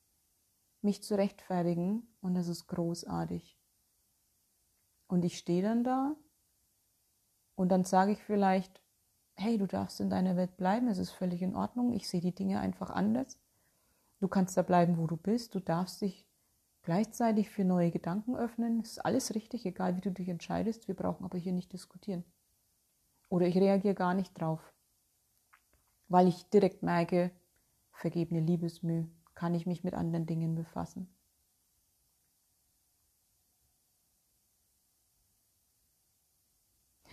mich 0.82 1.02
zu 1.02 1.16
rechtfertigen 1.16 2.06
und 2.20 2.34
das 2.34 2.48
ist 2.48 2.66
großartig. 2.66 3.58
Und 5.08 5.24
ich 5.24 5.38
stehe 5.38 5.62
dann 5.62 5.84
da 5.84 6.14
und 7.54 7.70
dann 7.70 7.84
sage 7.84 8.12
ich 8.12 8.22
vielleicht, 8.22 8.82
hey, 9.36 9.58
du 9.58 9.66
darfst 9.66 10.00
in 10.00 10.10
deiner 10.10 10.36
Welt 10.36 10.56
bleiben, 10.56 10.88
es 10.88 10.98
ist 10.98 11.10
völlig 11.10 11.42
in 11.42 11.56
Ordnung, 11.56 11.92
ich 11.92 12.08
sehe 12.08 12.20
die 12.20 12.34
Dinge 12.34 12.60
einfach 12.60 12.90
anders. 12.90 13.38
Du 14.20 14.28
kannst 14.28 14.56
da 14.56 14.62
bleiben, 14.62 14.98
wo 14.98 15.06
du 15.06 15.16
bist, 15.16 15.54
du 15.54 15.60
darfst 15.60 16.00
dich 16.00 16.26
gleichzeitig 16.82 17.50
für 17.50 17.64
neue 17.64 17.90
Gedanken 17.90 18.36
öffnen. 18.36 18.80
Es 18.80 18.92
ist 18.92 19.04
alles 19.04 19.34
richtig, 19.34 19.66
egal 19.66 19.96
wie 19.96 20.00
du 20.00 20.12
dich 20.12 20.28
entscheidest, 20.28 20.86
wir 20.86 20.94
brauchen 20.94 21.24
aber 21.24 21.38
hier 21.38 21.52
nicht 21.52 21.72
diskutieren. 21.72 22.24
Oder 23.34 23.48
ich 23.48 23.56
reagiere 23.56 23.96
gar 23.96 24.14
nicht 24.14 24.40
drauf, 24.40 24.60
weil 26.06 26.28
ich 26.28 26.48
direkt 26.50 26.84
merke, 26.84 27.32
vergebene 27.90 28.38
Liebesmüh, 28.38 29.08
kann 29.34 29.56
ich 29.56 29.66
mich 29.66 29.82
mit 29.82 29.92
anderen 29.92 30.24
Dingen 30.24 30.54
befassen. 30.54 31.12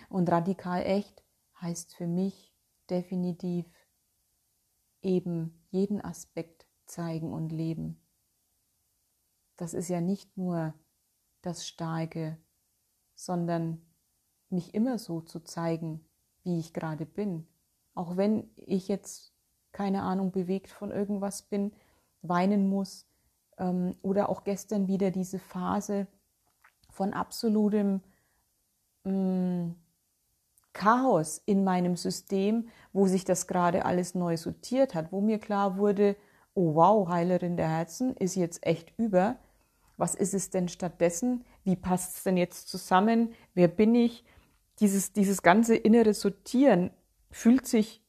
Und 0.09 0.29
radikal 0.29 0.83
echt 0.83 1.23
heißt 1.59 1.95
für 1.95 2.05
mich 2.05 2.53
definitiv 2.87 3.65
eben 5.01 5.65
jeden 5.71 6.05
Aspekt 6.05 6.67
zeigen 6.85 7.33
und 7.33 7.51
leben. 7.51 7.99
Das 9.57 9.73
ist 9.73 9.89
ja 9.89 10.01
nicht 10.01 10.37
nur 10.37 10.75
das 11.41 11.67
Starke, 11.67 12.37
sondern 13.15 13.81
mich 14.49 14.75
immer 14.75 14.99
so 14.99 15.21
zu 15.21 15.39
zeigen, 15.39 16.05
wie 16.43 16.59
ich 16.59 16.73
gerade 16.73 17.05
bin. 17.05 17.47
Auch 17.93 18.17
wenn 18.17 18.49
ich 18.55 18.87
jetzt, 18.87 19.33
keine 19.71 20.03
Ahnung, 20.03 20.31
bewegt 20.31 20.69
von 20.69 20.91
irgendwas 20.91 21.43
bin, 21.43 21.71
weinen 22.21 22.69
muss. 22.69 23.05
Ähm, 23.57 23.95
oder 24.01 24.29
auch 24.29 24.43
gestern 24.43 24.87
wieder 24.87 25.11
diese 25.11 25.39
Phase 25.39 26.07
von 26.89 27.13
absolutem 27.13 28.01
mm, 29.03 29.71
Chaos 30.73 31.41
in 31.45 31.63
meinem 31.63 31.97
System, 31.97 32.69
wo 32.93 33.07
sich 33.07 33.25
das 33.25 33.47
gerade 33.47 33.85
alles 33.85 34.15
neu 34.15 34.37
sortiert 34.37 34.95
hat, 34.95 35.11
wo 35.11 35.19
mir 35.19 35.37
klar 35.37 35.77
wurde, 35.77 36.15
oh 36.53 36.75
wow, 36.75 37.09
Heilerin 37.09 37.57
der 37.57 37.69
Herzen 37.69 38.15
ist 38.15 38.35
jetzt 38.35 38.65
echt 38.65 38.97
über. 38.97 39.35
Was 39.97 40.15
ist 40.15 40.33
es 40.33 40.49
denn 40.49 40.69
stattdessen? 40.69 41.43
Wie 41.63 41.75
passt 41.75 42.17
es 42.17 42.23
denn 42.23 42.37
jetzt 42.37 42.69
zusammen? 42.69 43.33
Wer 43.53 43.67
bin 43.67 43.93
ich? 43.95 44.23
Dieses, 44.79 45.13
dieses 45.13 45.41
ganze 45.41 45.75
innere 45.75 46.13
Sortieren 46.13 46.91
fühlt 47.29 47.67
sich, 47.67 48.01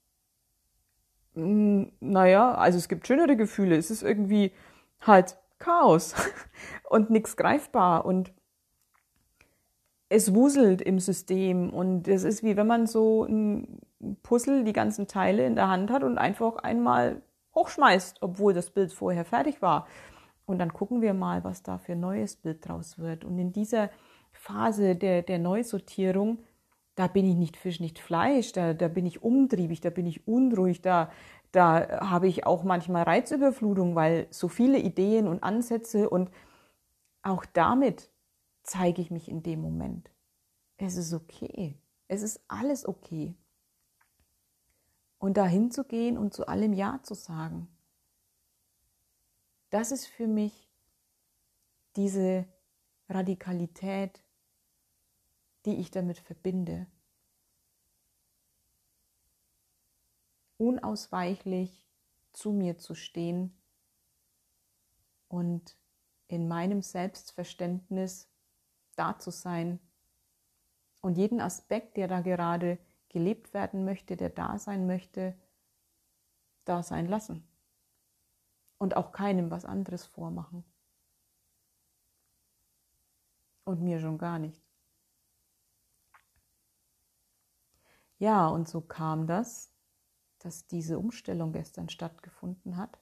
mm, 1.34 1.84
naja, 2.00 2.54
also 2.54 2.78
es 2.78 2.88
gibt 2.88 3.06
schönere 3.06 3.36
Gefühle. 3.36 3.76
Es 3.76 3.90
ist 3.90 4.02
irgendwie 4.02 4.52
halt 5.00 5.36
Chaos 5.58 6.14
und 6.90 7.10
nichts 7.10 7.36
greifbar 7.36 8.04
und 8.04 8.32
es 10.08 10.34
wuselt 10.34 10.82
im 10.82 10.98
System 10.98 11.70
und 11.70 12.06
es 12.06 12.24
ist 12.24 12.42
wie 12.42 12.56
wenn 12.56 12.66
man 12.66 12.86
so 12.86 13.24
ein 13.24 13.80
Puzzle, 14.22 14.64
die 14.64 14.72
ganzen 14.72 15.06
Teile 15.06 15.46
in 15.46 15.54
der 15.54 15.68
Hand 15.68 15.90
hat 15.90 16.02
und 16.02 16.18
einfach 16.18 16.56
einmal 16.56 17.22
hochschmeißt, 17.54 18.18
obwohl 18.20 18.52
das 18.52 18.70
Bild 18.70 18.92
vorher 18.92 19.24
fertig 19.24 19.62
war. 19.62 19.86
Und 20.44 20.58
dann 20.58 20.72
gucken 20.72 21.00
wir 21.02 21.14
mal, 21.14 21.44
was 21.44 21.62
da 21.62 21.78
für 21.78 21.92
ein 21.92 22.00
neues 22.00 22.36
Bild 22.36 22.66
draus 22.66 22.98
wird. 22.98 23.24
Und 23.24 23.38
in 23.38 23.52
dieser 23.52 23.90
Phase 24.32 24.96
der, 24.96 25.22
der 25.22 25.38
Neusortierung, 25.38 26.38
da 26.94 27.06
bin 27.06 27.26
ich 27.26 27.36
nicht 27.36 27.56
Fisch, 27.56 27.80
nicht 27.80 27.98
Fleisch, 27.98 28.52
da, 28.52 28.74
da 28.74 28.88
bin 28.88 29.06
ich 29.06 29.22
umtriebig, 29.22 29.80
da 29.80 29.90
bin 29.90 30.06
ich 30.06 30.26
unruhig, 30.26 30.82
da, 30.82 31.10
da 31.50 32.00
habe 32.10 32.28
ich 32.28 32.46
auch 32.46 32.64
manchmal 32.64 33.04
Reizüberflutung, 33.04 33.94
weil 33.94 34.26
so 34.30 34.48
viele 34.48 34.78
Ideen 34.78 35.26
und 35.26 35.42
Ansätze 35.42 36.08
und 36.10 36.30
auch 37.22 37.44
damit 37.44 38.10
zeige 38.62 39.00
ich 39.00 39.10
mich 39.10 39.28
in 39.28 39.42
dem 39.42 39.60
Moment. 39.60 40.10
Es 40.76 40.96
ist 40.96 41.12
okay. 41.12 41.78
Es 42.08 42.22
ist 42.22 42.40
alles 42.48 42.86
okay. 42.86 43.34
Und 45.18 45.36
dahin 45.36 45.70
zu 45.70 45.84
gehen 45.84 46.18
und 46.18 46.34
zu 46.34 46.46
allem 46.46 46.72
Ja 46.72 47.00
zu 47.02 47.14
sagen, 47.14 47.68
das 49.70 49.92
ist 49.92 50.06
für 50.06 50.26
mich 50.26 50.68
diese 51.96 52.44
Radikalität, 53.08 54.21
die 55.64 55.76
ich 55.76 55.90
damit 55.90 56.18
verbinde. 56.18 56.86
Unausweichlich 60.58 61.86
zu 62.32 62.52
mir 62.52 62.78
zu 62.78 62.94
stehen 62.94 63.56
und 65.28 65.76
in 66.28 66.48
meinem 66.48 66.82
Selbstverständnis 66.82 68.28
da 68.96 69.18
zu 69.18 69.30
sein 69.30 69.80
und 71.00 71.18
jeden 71.18 71.40
Aspekt, 71.40 71.96
der 71.96 72.08
da 72.08 72.20
gerade 72.20 72.78
gelebt 73.08 73.52
werden 73.54 73.84
möchte, 73.84 74.16
der 74.16 74.30
da 74.30 74.58
sein 74.58 74.86
möchte, 74.86 75.36
da 76.64 76.82
sein 76.82 77.06
lassen 77.06 77.46
und 78.78 78.96
auch 78.96 79.12
keinem 79.12 79.50
was 79.50 79.64
anderes 79.64 80.06
vormachen. 80.06 80.64
Und 83.64 83.80
mir 83.80 84.00
schon 84.00 84.18
gar 84.18 84.38
nicht. 84.40 84.60
Ja, 88.22 88.46
und 88.46 88.68
so 88.68 88.80
kam 88.80 89.26
das, 89.26 89.72
dass 90.38 90.68
diese 90.68 90.96
Umstellung 90.96 91.52
gestern 91.52 91.88
stattgefunden 91.88 92.76
hat 92.76 93.00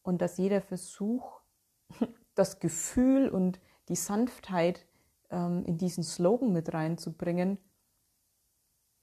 und 0.00 0.22
dass 0.22 0.38
jeder 0.38 0.62
Versuch, 0.62 1.42
das 2.34 2.58
Gefühl 2.58 3.28
und 3.28 3.60
die 3.90 3.94
Sanftheit 3.94 4.86
ähm, 5.28 5.66
in 5.66 5.76
diesen 5.76 6.02
Slogan 6.02 6.50
mit 6.50 6.72
reinzubringen, 6.72 7.58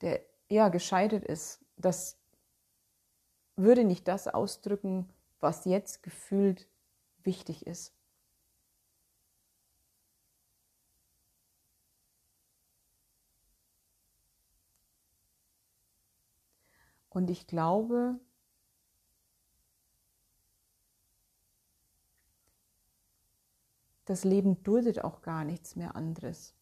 der 0.02 0.19
ja 0.50 0.69
gescheitert 0.69 1.23
ist. 1.23 1.63
Das 1.76 2.17
würde 3.56 3.84
nicht 3.84 4.08
das 4.08 4.28
ausdrücken, 4.28 5.13
was 5.39 5.65
jetzt 5.65 6.02
gefühlt 6.02 6.67
wichtig 7.21 7.67
ist. 7.67 7.96
Und 17.17 17.32
ich 17.32 17.47
glaube, 17.47 18.19
das 24.06 24.23
Leben 24.23 24.62
duldet 24.62 25.03
auch 25.03 25.23
gar 25.23 25.43
nichts 25.43 25.75
mehr 25.75 25.95
anderes. 25.95 26.53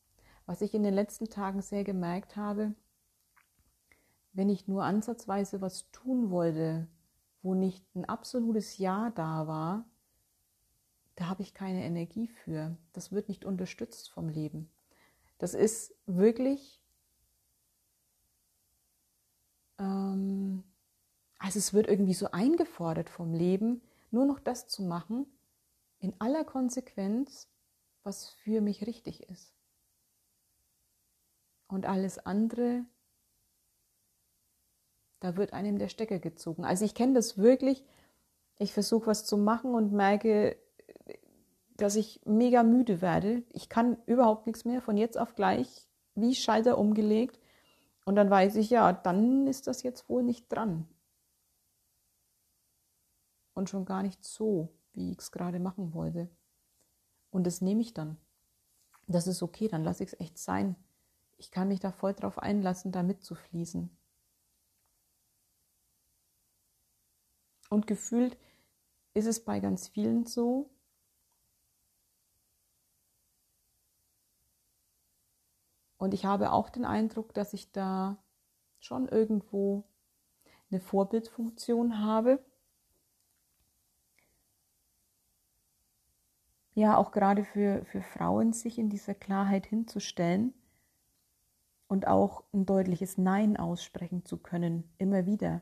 Was 0.46 0.62
ich 0.62 0.74
in 0.74 0.84
den 0.84 0.94
letzten 0.94 1.30
Tagen 1.30 1.62
sehr 1.62 1.84
gemerkt 1.84 2.38
habe, 2.38 2.74
wenn 4.32 4.48
ich 4.48 4.66
nur 4.66 4.86
ansatzweise 4.86 5.60
was 5.60 5.92
tun 5.92 6.30
wollte, 6.30 6.88
wo 7.42 7.54
nicht 7.54 7.94
ein 7.94 8.06
absolutes 8.06 8.78
Ja 8.78 9.10
da 9.10 9.48
war, 9.48 9.84
da 11.16 11.28
habe 11.28 11.42
ich 11.42 11.54
keine 11.54 11.84
Energie 11.84 12.30
für. 12.30 12.78
Das 12.94 13.12
wird 13.12 13.28
nicht 13.28 13.44
unterstützt 13.44 14.10
vom 14.10 14.30
Leben. 14.30 14.72
Das 15.38 15.54
ist 15.54 15.94
wirklich, 16.06 16.82
ähm, 19.80 20.64
also 21.40 21.60
es 21.60 21.74
wird 21.74 21.88
irgendwie 21.88 22.14
so 22.14 22.32
eingefordert 22.32 23.10
vom 23.10 23.34
Leben, 23.34 23.82
nur 24.12 24.26
noch 24.26 24.40
das 24.40 24.68
zu 24.68 24.84
machen, 24.84 25.26
in 26.00 26.14
aller 26.20 26.44
Konsequenz, 26.44 27.48
was 28.04 28.30
für 28.30 28.62
mich 28.62 28.86
richtig 28.86 29.24
ist. 29.30 29.54
Und 31.68 31.86
alles 31.86 32.20
andere, 32.20 32.86
da 35.20 35.36
wird 35.36 35.54
einem 35.54 35.80
der 35.80 35.90
Stecker 35.90 36.20
gezogen. 36.20 36.64
Also 36.64 36.86
ich 36.86 36.94
kenne 36.94 37.14
das 37.14 37.38
wirklich. 37.38 37.84
Ich 38.58 38.74
versuche 38.74 39.08
was 39.08 39.26
zu 39.26 39.38
machen 39.38 39.74
und 39.74 39.92
merke, 39.92 40.58
dass 41.78 41.96
ich 41.96 42.22
mega 42.26 42.64
müde 42.64 43.02
werde. 43.02 43.44
Ich 43.52 43.68
kann 43.68 43.98
überhaupt 44.06 44.46
nichts 44.46 44.66
mehr 44.66 44.82
von 44.82 44.98
jetzt 44.98 45.18
auf 45.18 45.36
gleich, 45.36 45.88
wie 46.14 46.36
Schalter 46.36 46.78
umgelegt. 46.78 47.40
Und 48.06 48.16
dann 48.16 48.30
weiß 48.30 48.56
ich, 48.56 48.70
ja, 48.70 48.94
dann 48.94 49.48
ist 49.48 49.68
das 49.68 49.84
jetzt 49.84 50.08
wohl 50.10 50.24
nicht 50.24 50.48
dran. 50.48 50.88
Und 53.54 53.70
schon 53.70 53.86
gar 53.86 54.04
nicht 54.04 54.24
so, 54.24 54.70
wie 54.94 55.12
ich 55.12 55.20
es 55.20 55.32
gerade 55.32 55.60
machen 55.60 55.94
wollte. 55.94 56.30
Und 57.32 57.46
das 57.46 57.62
nehme 57.62 57.82
ich 57.82 57.94
dann. 57.94 58.18
Das 59.08 59.28
ist 59.28 59.42
okay, 59.44 59.68
dann 59.68 59.84
lasse 59.84 60.04
ich 60.04 60.14
es 60.14 60.20
echt 60.20 60.38
sein. 60.38 60.76
Ich 61.38 61.52
kann 61.52 61.68
mich 61.68 61.80
da 61.80 61.92
voll 61.92 62.14
drauf 62.14 62.40
einlassen, 62.40 62.92
da 62.92 63.04
mitzufließen. 63.04 63.90
Und 67.70 67.88
gefühlt 67.88 68.38
ist 69.14 69.26
es 69.26 69.44
bei 69.44 69.60
ganz 69.60 69.88
vielen 69.88 70.26
so, 70.26 70.70
Und 76.06 76.14
ich 76.14 76.24
habe 76.24 76.52
auch 76.52 76.70
den 76.70 76.86
Eindruck, 76.86 77.34
dass 77.34 77.52
ich 77.54 77.72
da 77.72 78.24
schon 78.78 79.08
irgendwo 79.08 79.86
eine 80.70 80.80
Vorbildfunktion 80.80 82.00
habe. 82.00 82.46
Ja, 86.76 86.96
auch 86.96 87.12
gerade 87.12 87.44
für, 87.44 87.84
für 87.86 88.04
Frauen 88.04 88.54
sich 88.54 88.78
in 88.78 88.88
dieser 88.88 89.16
Klarheit 89.16 89.66
hinzustellen 89.66 90.54
und 91.88 92.06
auch 92.06 92.44
ein 92.54 92.68
deutliches 92.68 93.18
Nein 93.18 93.58
aussprechen 93.58 94.26
zu 94.26 94.38
können, 94.38 94.84
immer 95.00 95.26
wieder. 95.26 95.62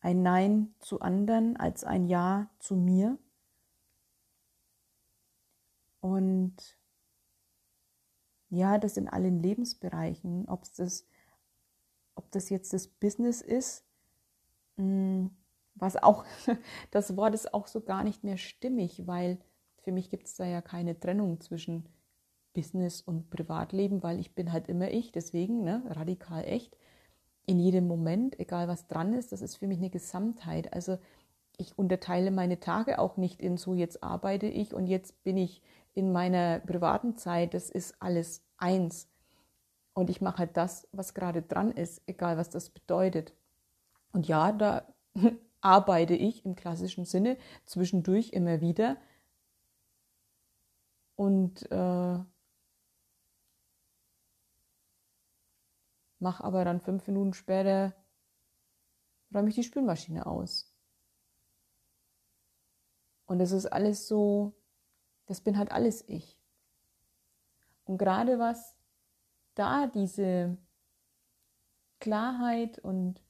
Ein 0.00 0.22
Nein 0.22 0.72
zu 0.78 1.00
anderen 1.00 1.56
als 1.56 1.82
ein 1.82 2.06
Ja 2.06 2.48
zu 2.60 2.76
mir. 2.76 3.18
Und 5.98 6.78
ja, 8.52 8.76
das 8.78 8.98
in 8.98 9.08
allen 9.08 9.42
Lebensbereichen, 9.42 10.46
ob 10.48 10.64
das, 10.76 11.06
ob 12.14 12.30
das 12.30 12.50
jetzt 12.50 12.72
das 12.74 12.86
Business 12.86 13.40
ist, 13.40 13.84
hm, 14.76 15.30
was 15.74 15.96
auch, 15.96 16.24
das 16.90 17.16
Wort 17.16 17.34
ist 17.34 17.54
auch 17.54 17.66
so 17.66 17.80
gar 17.80 18.04
nicht 18.04 18.24
mehr 18.24 18.36
stimmig, 18.36 19.06
weil 19.06 19.38
für 19.78 19.90
mich 19.90 20.10
gibt 20.10 20.26
es 20.26 20.36
da 20.36 20.44
ja 20.44 20.60
keine 20.60 21.00
Trennung 21.00 21.40
zwischen 21.40 21.88
Business 22.52 23.00
und 23.00 23.30
Privatleben, 23.30 24.02
weil 24.02 24.20
ich 24.20 24.34
bin 24.34 24.52
halt 24.52 24.68
immer 24.68 24.90
ich, 24.90 25.12
deswegen 25.12 25.64
ne, 25.64 25.82
radikal 25.86 26.44
echt. 26.44 26.76
In 27.46 27.58
jedem 27.58 27.88
Moment, 27.88 28.38
egal 28.38 28.68
was 28.68 28.86
dran 28.86 29.14
ist, 29.14 29.32
das 29.32 29.40
ist 29.40 29.56
für 29.56 29.66
mich 29.66 29.78
eine 29.78 29.90
Gesamtheit. 29.90 30.74
Also 30.74 30.98
ich 31.56 31.76
unterteile 31.78 32.30
meine 32.30 32.60
Tage 32.60 32.98
auch 32.98 33.16
nicht 33.16 33.40
in 33.40 33.56
so, 33.56 33.72
jetzt 33.74 34.02
arbeite 34.02 34.46
ich 34.46 34.74
und 34.74 34.86
jetzt 34.86 35.24
bin 35.24 35.38
ich 35.38 35.62
in 35.94 36.12
meiner 36.12 36.60
privaten 36.60 37.16
Zeit, 37.16 37.54
das 37.54 37.70
ist 37.70 37.94
alles 38.00 38.42
eins. 38.56 39.08
Und 39.94 40.08
ich 40.10 40.20
mache 40.20 40.38
halt 40.38 40.56
das, 40.56 40.88
was 40.92 41.14
gerade 41.14 41.42
dran 41.42 41.70
ist, 41.70 42.02
egal 42.06 42.36
was 42.38 42.50
das 42.50 42.70
bedeutet. 42.70 43.34
Und 44.12 44.26
ja, 44.26 44.52
da 44.52 44.86
arbeite 45.60 46.14
ich 46.14 46.44
im 46.44 46.54
klassischen 46.56 47.04
Sinne 47.04 47.36
zwischendurch 47.66 48.32
immer 48.32 48.60
wieder. 48.60 48.96
Und 51.16 51.70
äh, 51.70 52.18
mache 56.18 56.44
aber 56.44 56.64
dann 56.64 56.80
fünf 56.80 57.06
Minuten 57.06 57.34
später, 57.34 57.94
räume 59.34 59.50
ich 59.50 59.56
die 59.56 59.62
Spülmaschine 59.62 60.26
aus. 60.26 60.72
Und 63.26 63.38
das 63.38 63.52
ist 63.52 63.66
alles 63.66 64.08
so 64.08 64.54
das 65.26 65.40
bin 65.40 65.58
halt 65.58 65.72
alles 65.72 66.04
ich. 66.08 66.38
Und 67.84 67.98
gerade 67.98 68.38
was 68.38 68.76
da 69.54 69.86
diese 69.86 70.56
Klarheit 72.00 72.78
und 72.78 73.22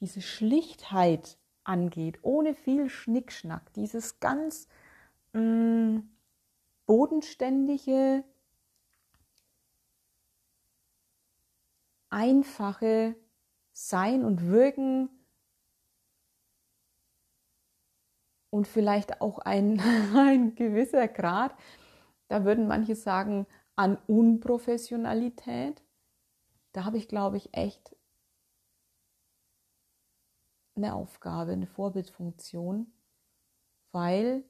diese 0.00 0.20
Schlichtheit 0.20 1.38
angeht, 1.62 2.18
ohne 2.22 2.54
viel 2.54 2.88
Schnickschnack, 2.88 3.72
dieses 3.74 4.20
ganz 4.20 4.68
mh, 5.32 5.40
mm, 5.40 6.10
bodenständige, 6.86 8.24
einfache 12.10 13.16
Sein 13.72 14.24
und 14.24 14.46
Wirken 14.46 15.08
und 18.54 18.68
vielleicht 18.68 19.20
auch 19.20 19.40
ein, 19.40 19.80
ein 20.16 20.54
gewisser 20.54 21.08
Grad, 21.08 21.52
da 22.28 22.44
würden 22.44 22.68
manche 22.68 22.94
sagen, 22.94 23.48
an 23.74 23.98
Unprofessionalität. 24.06 25.82
Da 26.70 26.84
habe 26.84 26.96
ich, 26.96 27.08
glaube 27.08 27.36
ich, 27.36 27.52
echt 27.52 27.96
eine 30.76 30.94
Aufgabe, 30.94 31.50
eine 31.50 31.66
Vorbildfunktion, 31.66 32.92
weil 33.90 34.44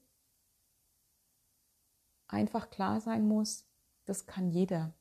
einfach 2.29 2.69
klar 2.69 3.01
sein 3.01 3.27
muss, 3.27 3.65
das 4.05 4.27
kann 4.27 4.51
jeder. 4.51 4.93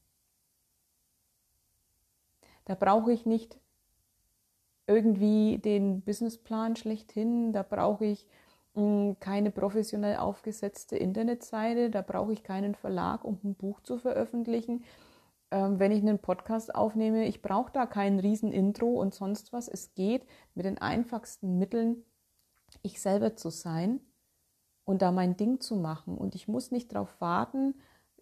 Da 2.63 2.75
brauche 2.75 3.11
ich 3.11 3.25
nicht 3.25 3.59
irgendwie 4.87 5.57
den 5.57 6.03
Businessplan 6.03 6.77
schlechthin, 6.77 7.51
da 7.51 7.63
brauche 7.63 8.05
ich 8.05 8.29
keine 9.19 9.51
professionell 9.51 10.17
aufgesetzte 10.17 10.97
Internetseite, 10.97 11.91
da 11.91 12.01
brauche 12.01 12.33
ich 12.33 12.43
keinen 12.43 12.73
Verlag, 12.73 13.23
um 13.23 13.39
ein 13.43 13.53
Buch 13.53 13.81
zu 13.81 13.99
veröffentlichen. 13.99 14.83
Ähm, 15.51 15.79
wenn 15.79 15.91
ich 15.91 16.01
einen 16.01 16.17
Podcast 16.17 16.73
aufnehme, 16.73 17.25
ich 17.25 17.43
brauche 17.43 17.71
da 17.71 17.85
kein 17.85 18.19
Riesen-Intro 18.19 18.87
und 18.87 19.13
sonst 19.13 19.53
was. 19.53 19.67
Es 19.67 19.93
geht 19.93 20.25
mit 20.55 20.65
den 20.65 20.79
einfachsten 20.79 21.59
Mitteln, 21.59 22.03
ich 22.81 22.99
selber 22.99 23.35
zu 23.35 23.51
sein 23.51 23.99
und 24.85 25.03
da 25.03 25.11
mein 25.11 25.37
Ding 25.37 25.59
zu 25.59 25.75
machen. 25.75 26.17
Und 26.17 26.33
ich 26.33 26.47
muss 26.47 26.71
nicht 26.71 26.91
darauf 26.93 27.21
warten, 27.21 27.75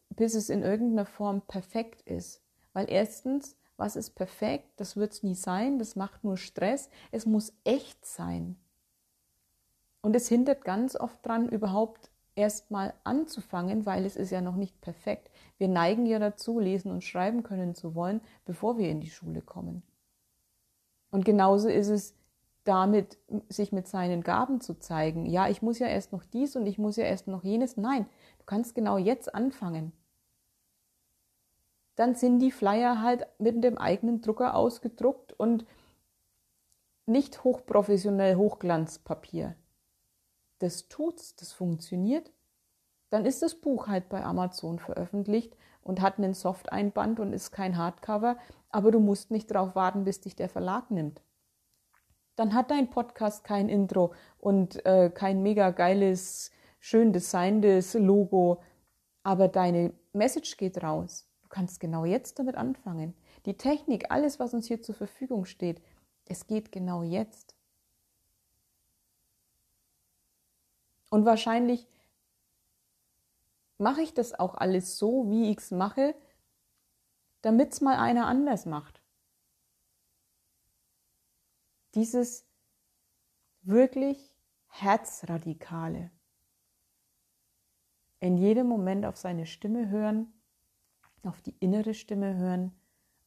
bis 0.09 0.35
es 0.35 0.49
in 0.49 0.63
irgendeiner 0.63 1.05
Form 1.05 1.41
perfekt 1.41 2.01
ist. 2.01 2.43
Weil 2.73 2.89
erstens, 2.89 3.57
was 3.77 3.95
ist 3.95 4.11
perfekt? 4.11 4.69
Das 4.75 4.97
wird 4.97 5.13
es 5.13 5.23
nie 5.23 5.35
sein, 5.35 5.79
das 5.79 5.95
macht 5.95 6.25
nur 6.25 6.35
Stress. 6.35 6.89
Es 7.11 7.25
muss 7.25 7.53
echt 7.63 8.05
sein. 8.05 8.57
Und 10.01 10.15
es 10.15 10.27
hindert 10.27 10.65
ganz 10.65 10.95
oft 10.95 11.25
dran, 11.25 11.49
überhaupt 11.49 12.09
erstmal 12.35 12.93
anzufangen, 13.03 13.85
weil 13.85 14.05
es 14.05 14.15
ist 14.15 14.31
ja 14.31 14.41
noch 14.41 14.55
nicht 14.55 14.79
perfekt. 14.81 15.29
Wir 15.57 15.67
neigen 15.67 16.05
ja 16.05 16.17
dazu, 16.17 16.59
lesen 16.59 16.91
und 16.91 17.03
schreiben 17.03 17.43
können 17.43 17.75
zu 17.75 17.93
wollen, 17.93 18.21
bevor 18.45 18.77
wir 18.77 18.89
in 18.89 18.99
die 18.99 19.09
Schule 19.09 19.41
kommen. 19.41 19.83
Und 21.11 21.25
genauso 21.25 21.67
ist 21.67 21.89
es 21.89 22.15
damit, 22.63 23.17
sich 23.49 23.71
mit 23.71 23.87
seinen 23.87 24.21
Gaben 24.21 24.61
zu 24.61 24.79
zeigen. 24.79 25.25
Ja, 25.25 25.49
ich 25.49 25.61
muss 25.61 25.79
ja 25.79 25.87
erst 25.87 26.13
noch 26.13 26.23
dies 26.23 26.55
und 26.55 26.65
ich 26.67 26.77
muss 26.77 26.95
ja 26.95 27.03
erst 27.03 27.27
noch 27.27 27.43
jenes. 27.43 27.75
Nein, 27.77 28.05
du 28.39 28.45
kannst 28.45 28.75
genau 28.75 28.97
jetzt 28.97 29.33
anfangen. 29.33 29.91
Dann 31.95 32.15
sind 32.15 32.39
die 32.39 32.51
Flyer 32.51 33.01
halt 33.01 33.27
mit 33.39 33.63
dem 33.63 33.77
eigenen 33.77 34.21
Drucker 34.21 34.55
ausgedruckt 34.55 35.33
und 35.33 35.65
nicht 37.05 37.43
hochprofessionell 37.43 38.35
Hochglanzpapier 38.35 39.55
das 40.61 40.87
tut's, 40.87 41.35
das 41.35 41.51
funktioniert, 41.51 42.31
dann 43.09 43.25
ist 43.25 43.41
das 43.41 43.55
Buch 43.55 43.87
halt 43.87 44.09
bei 44.09 44.23
Amazon 44.23 44.79
veröffentlicht 44.79 45.55
und 45.81 46.01
hat 46.01 46.17
einen 46.17 46.33
Soft-Einband 46.33 47.19
und 47.19 47.33
ist 47.33 47.51
kein 47.51 47.77
Hardcover, 47.77 48.37
aber 48.69 48.91
du 48.91 48.99
musst 48.99 49.31
nicht 49.31 49.51
darauf 49.51 49.75
warten, 49.75 50.03
bis 50.03 50.21
dich 50.21 50.35
der 50.35 50.49
Verlag 50.49 50.91
nimmt. 50.91 51.21
Dann 52.35 52.53
hat 52.53 52.71
dein 52.71 52.89
Podcast 52.89 53.43
kein 53.43 53.67
Intro 53.67 54.13
und 54.37 54.85
äh, 54.85 55.11
kein 55.13 55.43
mega 55.43 55.71
geiles, 55.71 56.51
schön 56.79 57.11
designtes 57.11 57.93
Logo, 57.93 58.61
aber 59.23 59.47
deine 59.47 59.93
Message 60.13 60.57
geht 60.57 60.81
raus. 60.81 61.27
Du 61.41 61.49
kannst 61.49 61.79
genau 61.79 62.05
jetzt 62.05 62.39
damit 62.39 62.55
anfangen. 62.55 63.13
Die 63.45 63.57
Technik, 63.57 64.09
alles, 64.09 64.39
was 64.39 64.53
uns 64.53 64.67
hier 64.67 64.81
zur 64.81 64.95
Verfügung 64.95 65.45
steht, 65.45 65.81
es 66.25 66.47
geht 66.47 66.71
genau 66.71 67.03
jetzt. 67.03 67.55
Und 71.11 71.25
wahrscheinlich 71.25 71.87
mache 73.77 74.01
ich 74.01 74.13
das 74.13 74.33
auch 74.33 74.55
alles 74.55 74.97
so, 74.97 75.29
wie 75.29 75.51
ich 75.51 75.57
es 75.57 75.71
mache, 75.71 76.15
damit 77.41 77.73
es 77.73 77.81
mal 77.81 77.97
einer 77.97 78.27
anders 78.27 78.65
macht. 78.65 79.01
Dieses 81.95 82.45
wirklich 83.63 84.33
Herzradikale. 84.67 86.11
In 88.21 88.37
jedem 88.37 88.67
Moment 88.67 89.05
auf 89.05 89.17
seine 89.17 89.45
Stimme 89.45 89.89
hören, 89.89 90.31
auf 91.23 91.41
die 91.41 91.55
innere 91.59 91.93
Stimme 91.93 92.37
hören 92.37 92.71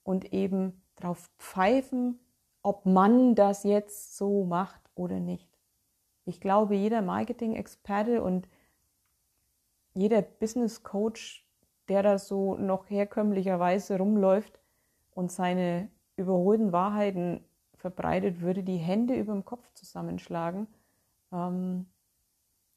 und 0.05 0.33
eben 0.33 0.81
darauf 0.97 1.31
pfeifen, 1.39 2.19
ob 2.63 2.87
man 2.87 3.35
das 3.35 3.63
jetzt 3.65 4.17
so 4.17 4.45
macht 4.45 4.81
oder 4.95 5.21
nicht. 5.21 5.54
Ich 6.25 6.41
glaube, 6.41 6.75
jeder 6.75 7.03
Marketing-Experte 7.03 8.23
und 8.23 8.49
jeder 9.93 10.23
Business 10.23 10.83
Coach, 10.83 11.47
der 11.89 12.03
da 12.03 12.19
so 12.19 12.57
noch 12.57 12.89
herkömmlicherweise 12.89 13.99
rumläuft 13.99 14.59
und 15.13 15.31
seine 15.31 15.91
überholten 16.17 16.73
Wahrheiten 16.73 17.45
verbreitet, 17.77 18.41
würde 18.41 18.63
die 18.63 18.79
Hände 18.79 19.15
über 19.15 19.33
dem 19.33 19.45
Kopf 19.45 19.71
zusammenschlagen 19.75 20.67
ähm, 21.33 21.87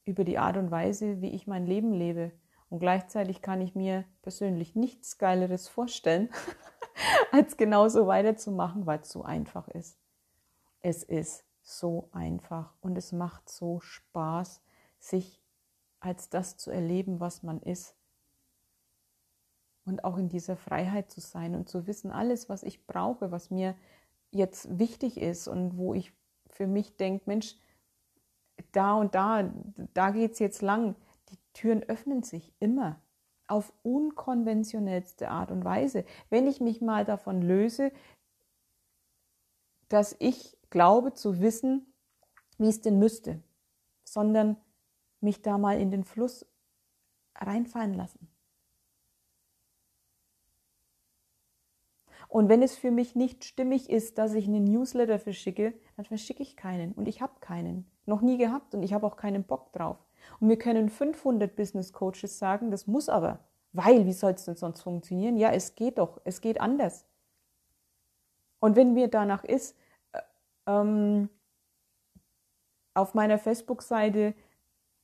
über 0.06 0.24
die 0.24 0.38
Art 0.38 0.58
und 0.58 0.72
Weise, 0.72 1.22
wie 1.22 1.30
ich 1.30 1.48
mein 1.48 1.66
Leben 1.66 1.94
lebe. 1.94 2.32
Und 2.70 2.80
gleichzeitig 2.80 3.42
kann 3.42 3.62
ich 3.62 3.76
mir 3.76 4.04
persönlich 4.22 4.76
nichts 4.76 5.18
Geileres 5.18 5.68
vorstellen, 5.68 6.30
als 7.32 7.56
genauso 7.56 8.08
weiterzumachen, 8.08 8.86
weil 8.86 9.00
es 9.00 9.10
so 9.10 9.24
einfach 9.24 9.68
ist. 9.70 9.98
Es 10.82 11.04
ist 11.04 11.47
so 11.68 12.08
einfach 12.14 12.74
und 12.80 12.98
es 12.98 13.12
macht 13.12 13.50
so 13.50 13.82
Spaß, 13.82 14.62
sich 15.00 15.44
als 16.00 16.30
das 16.30 16.56
zu 16.56 16.72
erleben, 16.72 17.20
was 17.20 17.44
man 17.44 17.62
ist. 17.62 17.96
Und 19.84 20.06
auch 20.06 20.18
in 20.18 20.30
dieser 20.30 20.56
Freiheit 20.56 21.12
zu 21.12 21.20
sein 21.20 21.56
und 21.56 21.68
zu 21.68 21.86
wissen, 21.86 22.12
alles, 22.12 22.48
was 22.48 22.64
ich 22.64 22.88
brauche, 22.88 23.32
was 23.32 23.52
mir 23.52 23.76
jetzt 24.32 24.80
wichtig 24.80 25.18
ist 25.20 25.50
und 25.50 25.78
wo 25.78 25.94
ich 25.94 26.14
für 26.50 26.68
mich 26.68 26.96
denke, 26.96 27.24
Mensch, 27.26 27.58
da 28.72 28.96
und 28.96 29.14
da, 29.14 29.52
da 29.94 30.12
geht 30.12 30.34
es 30.34 30.40
jetzt 30.40 30.62
lang. 30.62 30.96
Die 31.30 31.38
Türen 31.52 31.84
öffnen 31.84 32.24
sich 32.24 32.54
immer 32.60 33.02
auf 33.48 33.74
unkonventionellste 33.84 35.30
Art 35.30 35.52
und 35.52 35.66
Weise. 35.66 36.06
Wenn 36.30 36.48
ich 36.48 36.62
mich 36.62 36.82
mal 36.82 37.04
davon 37.04 37.42
löse, 37.42 37.92
dass 39.90 40.16
ich 40.20 40.57
glaube 40.70 41.14
zu 41.14 41.40
wissen, 41.40 41.94
wie 42.58 42.68
es 42.68 42.82
denn 42.82 43.00
müsste, 43.00 43.42
sondern 44.04 44.58
mich 45.22 45.42
da 45.42 45.58
mal 45.58 45.80
in 45.80 45.92
den 45.92 46.04
Fluss 46.04 46.46
reinfallen 47.36 47.94
lassen. 47.94 48.28
Und 52.30 52.50
wenn 52.50 52.62
es 52.62 52.76
für 52.76 52.92
mich 52.92 53.16
nicht 53.16 53.46
stimmig 53.46 53.90
ist, 53.90 54.18
dass 54.18 54.34
ich 54.34 54.48
einen 54.48 54.66
Newsletter 54.66 55.18
verschicke, 55.18 55.74
dann 55.96 56.06
verschicke 56.06 56.44
ich 56.44 56.58
keinen. 56.58 56.92
Und 56.92 57.08
ich 57.08 57.22
habe 57.22 57.40
keinen. 57.40 57.90
Noch 58.06 58.22
nie 58.22 58.38
gehabt 58.38 58.76
und 58.76 58.84
ich 58.84 58.94
habe 58.94 59.08
auch 59.08 59.16
keinen 59.16 59.44
Bock 59.44 59.72
drauf. 59.74 59.98
Und 60.40 60.48
mir 60.48 60.58
können 60.58 60.90
500 60.90 61.56
Business 61.56 61.94
Coaches 61.94 62.38
sagen, 62.38 62.70
das 62.70 62.86
muss 62.86 63.08
aber. 63.08 63.40
Weil, 63.72 64.06
wie 64.06 64.14
soll 64.14 64.34
es 64.34 64.46
denn 64.46 64.56
sonst 64.56 64.82
funktionieren? 64.82 65.38
Ja, 65.38 65.52
es 65.52 65.76
geht 65.76 66.00
doch. 66.00 66.20
Es 66.26 66.42
geht 66.42 66.60
anders. 66.60 67.06
Und 68.60 68.76
wenn 68.76 68.94
mir 68.94 69.08
danach 69.08 69.44
ist, 69.44 69.78
ähm, 70.68 71.30
auf 72.94 73.14
meiner 73.14 73.40
Facebook-Seite 73.40 74.36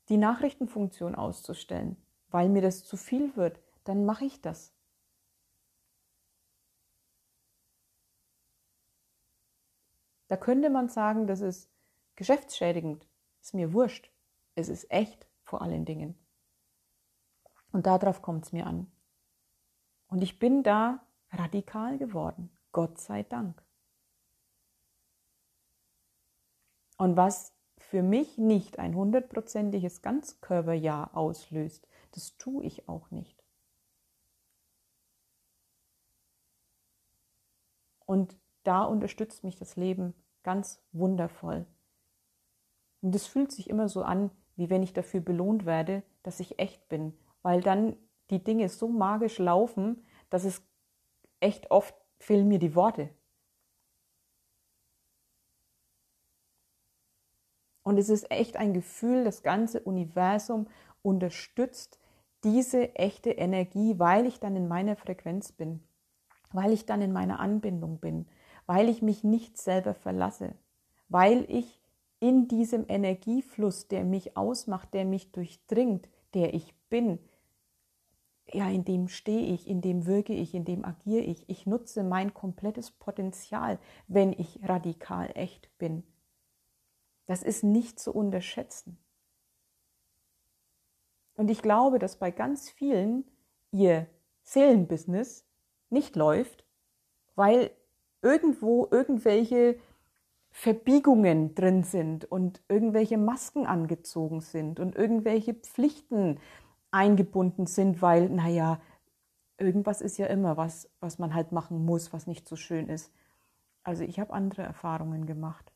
die 0.09 0.17
Nachrichtenfunktion 0.17 1.15
auszustellen, 1.15 1.97
weil 2.29 2.49
mir 2.49 2.61
das 2.61 2.83
zu 2.83 2.97
viel 2.97 3.35
wird, 3.35 3.59
dann 3.85 4.05
mache 4.05 4.25
ich 4.25 4.41
das. 4.41 4.73
Da 10.27 10.37
könnte 10.37 10.69
man 10.69 10.89
sagen, 10.89 11.27
das 11.27 11.41
ist 11.41 11.69
geschäftsschädigend. 12.15 13.07
Ist 13.41 13.53
mir 13.53 13.73
wurscht. 13.73 14.09
Es 14.55 14.69
ist 14.69 14.89
echt 14.89 15.27
vor 15.43 15.61
allen 15.61 15.85
Dingen. 15.85 16.17
Und 17.71 17.85
darauf 17.85 18.21
kommt 18.21 18.45
es 18.45 18.51
mir 18.51 18.65
an. 18.65 18.91
Und 20.07 20.21
ich 20.21 20.39
bin 20.39 20.63
da 20.63 21.05
radikal 21.31 21.97
geworden. 21.97 22.49
Gott 22.71 22.99
sei 22.99 23.23
Dank. 23.23 23.62
Und 26.97 27.17
was 27.17 27.53
für 27.77 28.03
mich 28.03 28.37
nicht 28.37 28.79
ein 28.79 28.95
hundertprozentiges 28.95 30.01
Ganzkörperjahr 30.01 31.15
auslöst, 31.15 31.87
das 32.11 32.37
tue 32.37 32.63
ich 32.63 32.87
auch 32.87 33.11
nicht. 33.11 33.43
Und 38.05 38.37
da 38.63 38.83
unterstützt 38.83 39.43
mich 39.43 39.55
das 39.55 39.75
Leben 39.75 40.13
ganz 40.43 40.81
wundervoll. 40.91 41.65
Und 43.01 43.15
es 43.15 43.27
fühlt 43.27 43.51
sich 43.51 43.69
immer 43.69 43.89
so 43.89 44.03
an, 44.03 44.31
wie 44.55 44.69
wenn 44.69 44.83
ich 44.83 44.93
dafür 44.93 45.19
belohnt 45.19 45.65
werde, 45.65 46.03
dass 46.21 46.39
ich 46.39 46.59
echt 46.59 46.87
bin, 46.89 47.17
weil 47.41 47.61
dann 47.61 47.97
die 48.29 48.43
Dinge 48.43 48.69
so 48.69 48.87
magisch 48.87 49.39
laufen, 49.39 50.05
dass 50.29 50.45
es 50.45 50.61
echt 51.39 51.71
oft 51.71 51.95
fehlen 52.19 52.47
mir 52.47 52.59
die 52.59 52.75
Worte. 52.75 53.09
Und 57.83 57.97
es 57.97 58.09
ist 58.09 58.31
echt 58.31 58.57
ein 58.57 58.73
Gefühl, 58.73 59.23
das 59.23 59.43
ganze 59.43 59.81
Universum 59.81 60.67
unterstützt 61.01 61.99
diese 62.43 62.95
echte 62.95 63.31
Energie, 63.31 63.99
weil 63.99 64.25
ich 64.25 64.39
dann 64.39 64.55
in 64.55 64.67
meiner 64.67 64.95
Frequenz 64.95 65.51
bin, 65.51 65.81
weil 66.51 66.71
ich 66.71 66.85
dann 66.85 67.01
in 67.01 67.13
meiner 67.13 67.39
Anbindung 67.39 67.99
bin, 67.99 68.25
weil 68.65 68.89
ich 68.89 69.01
mich 69.01 69.23
nicht 69.23 69.57
selber 69.57 69.93
verlasse, 69.93 70.55
weil 71.09 71.45
ich 71.49 71.79
in 72.19 72.47
diesem 72.47 72.85
Energiefluss, 72.87 73.87
der 73.87 74.05
mich 74.05 74.37
ausmacht, 74.37 74.93
der 74.93 75.03
mich 75.03 75.31
durchdringt, 75.31 76.07
der 76.33 76.53
ich 76.53 76.73
bin, 76.89 77.19
ja, 78.51 78.69
in 78.69 78.85
dem 78.85 79.07
stehe 79.07 79.53
ich, 79.53 79.67
in 79.67 79.81
dem 79.81 80.05
wirke 80.05 80.33
ich, 80.33 80.53
in 80.53 80.65
dem 80.65 80.85
agiere 80.85 81.23
ich. 81.23 81.49
Ich 81.49 81.65
nutze 81.65 82.03
mein 82.03 82.33
komplettes 82.33 82.91
Potenzial, 82.91 83.79
wenn 84.07 84.33
ich 84.33 84.59
radikal 84.63 85.31
echt 85.35 85.69
bin. 85.77 86.03
Das 87.25 87.43
ist 87.43 87.63
nicht 87.63 87.99
zu 87.99 88.13
unterschätzen. 88.13 88.97
Und 91.35 91.49
ich 91.49 91.61
glaube, 91.61 91.99
dass 91.99 92.17
bei 92.17 92.31
ganz 92.31 92.69
vielen 92.69 93.25
ihr 93.71 94.07
Seelenbusiness 94.43 95.45
nicht 95.89 96.15
läuft, 96.15 96.65
weil 97.35 97.71
irgendwo 98.21 98.87
irgendwelche 98.91 99.79
Verbiegungen 100.51 101.55
drin 101.55 101.83
sind 101.83 102.25
und 102.25 102.61
irgendwelche 102.69 103.17
Masken 103.17 103.65
angezogen 103.65 104.41
sind 104.41 104.79
und 104.79 104.95
irgendwelche 104.95 105.55
Pflichten 105.55 106.39
eingebunden 106.91 107.65
sind, 107.65 108.03
weil, 108.03 108.29
naja, 108.29 108.79
irgendwas 109.57 110.01
ist 110.01 110.17
ja 110.17 110.27
immer 110.27 110.55
was, 110.55 110.89
was 110.99 111.17
man 111.17 111.33
halt 111.33 111.51
machen 111.51 111.83
muss, 111.85 112.13
was 112.13 112.27
nicht 112.27 112.47
so 112.47 112.55
schön 112.55 112.87
ist. 112.87 113.11
Also 113.83 114.03
ich 114.03 114.19
habe 114.19 114.33
andere 114.33 114.61
Erfahrungen 114.61 115.25
gemacht. 115.25 115.72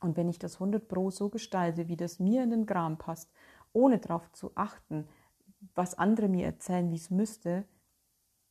Und 0.00 0.16
wenn 0.16 0.28
ich 0.28 0.38
das 0.38 0.54
100 0.54 0.88
Pro 0.88 1.10
so 1.10 1.28
gestalte, 1.28 1.88
wie 1.88 1.96
das 1.96 2.18
mir 2.18 2.42
in 2.42 2.50
den 2.50 2.66
Gram 2.66 2.98
passt, 2.98 3.30
ohne 3.72 3.98
darauf 3.98 4.30
zu 4.32 4.52
achten, 4.54 5.08
was 5.74 5.94
andere 5.94 6.28
mir 6.28 6.46
erzählen, 6.46 6.90
wie 6.90 6.96
es 6.96 7.10
müsste, 7.10 7.64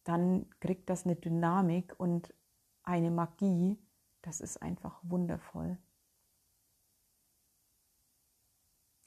dann 0.04 0.48
kriegt 0.60 0.90
das 0.90 1.06
eine 1.06 1.16
Dynamik 1.16 1.96
und 1.98 2.34
eine 2.84 3.12
Magie, 3.12 3.78
das 4.22 4.42
ist 4.42 4.62
einfach 4.62 5.00
wundervoll. 5.04 5.78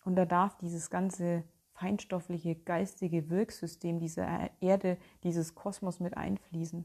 Und 0.05 0.17
da 0.17 0.25
darf 0.25 0.57
dieses 0.59 0.91
ganze 0.91 1.45
feinstoffliche, 1.73 2.55
geistige 2.55 3.31
Wirksystem 3.31 3.99
dieser 3.99 4.51
Erde, 4.61 4.99
dieses 5.23 5.55
Kosmos 5.55 6.01
mit 6.01 6.17
einfließen. 6.17 6.85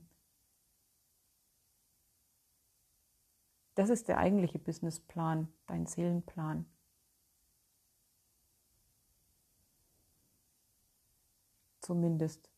Das 3.76 3.90
ist 3.90 4.08
der 4.08 4.18
eigentliche 4.18 4.58
Businessplan, 4.60 5.50
dein 5.68 5.86
Seelenplan. 5.86 6.66
Zumindest 11.82 12.50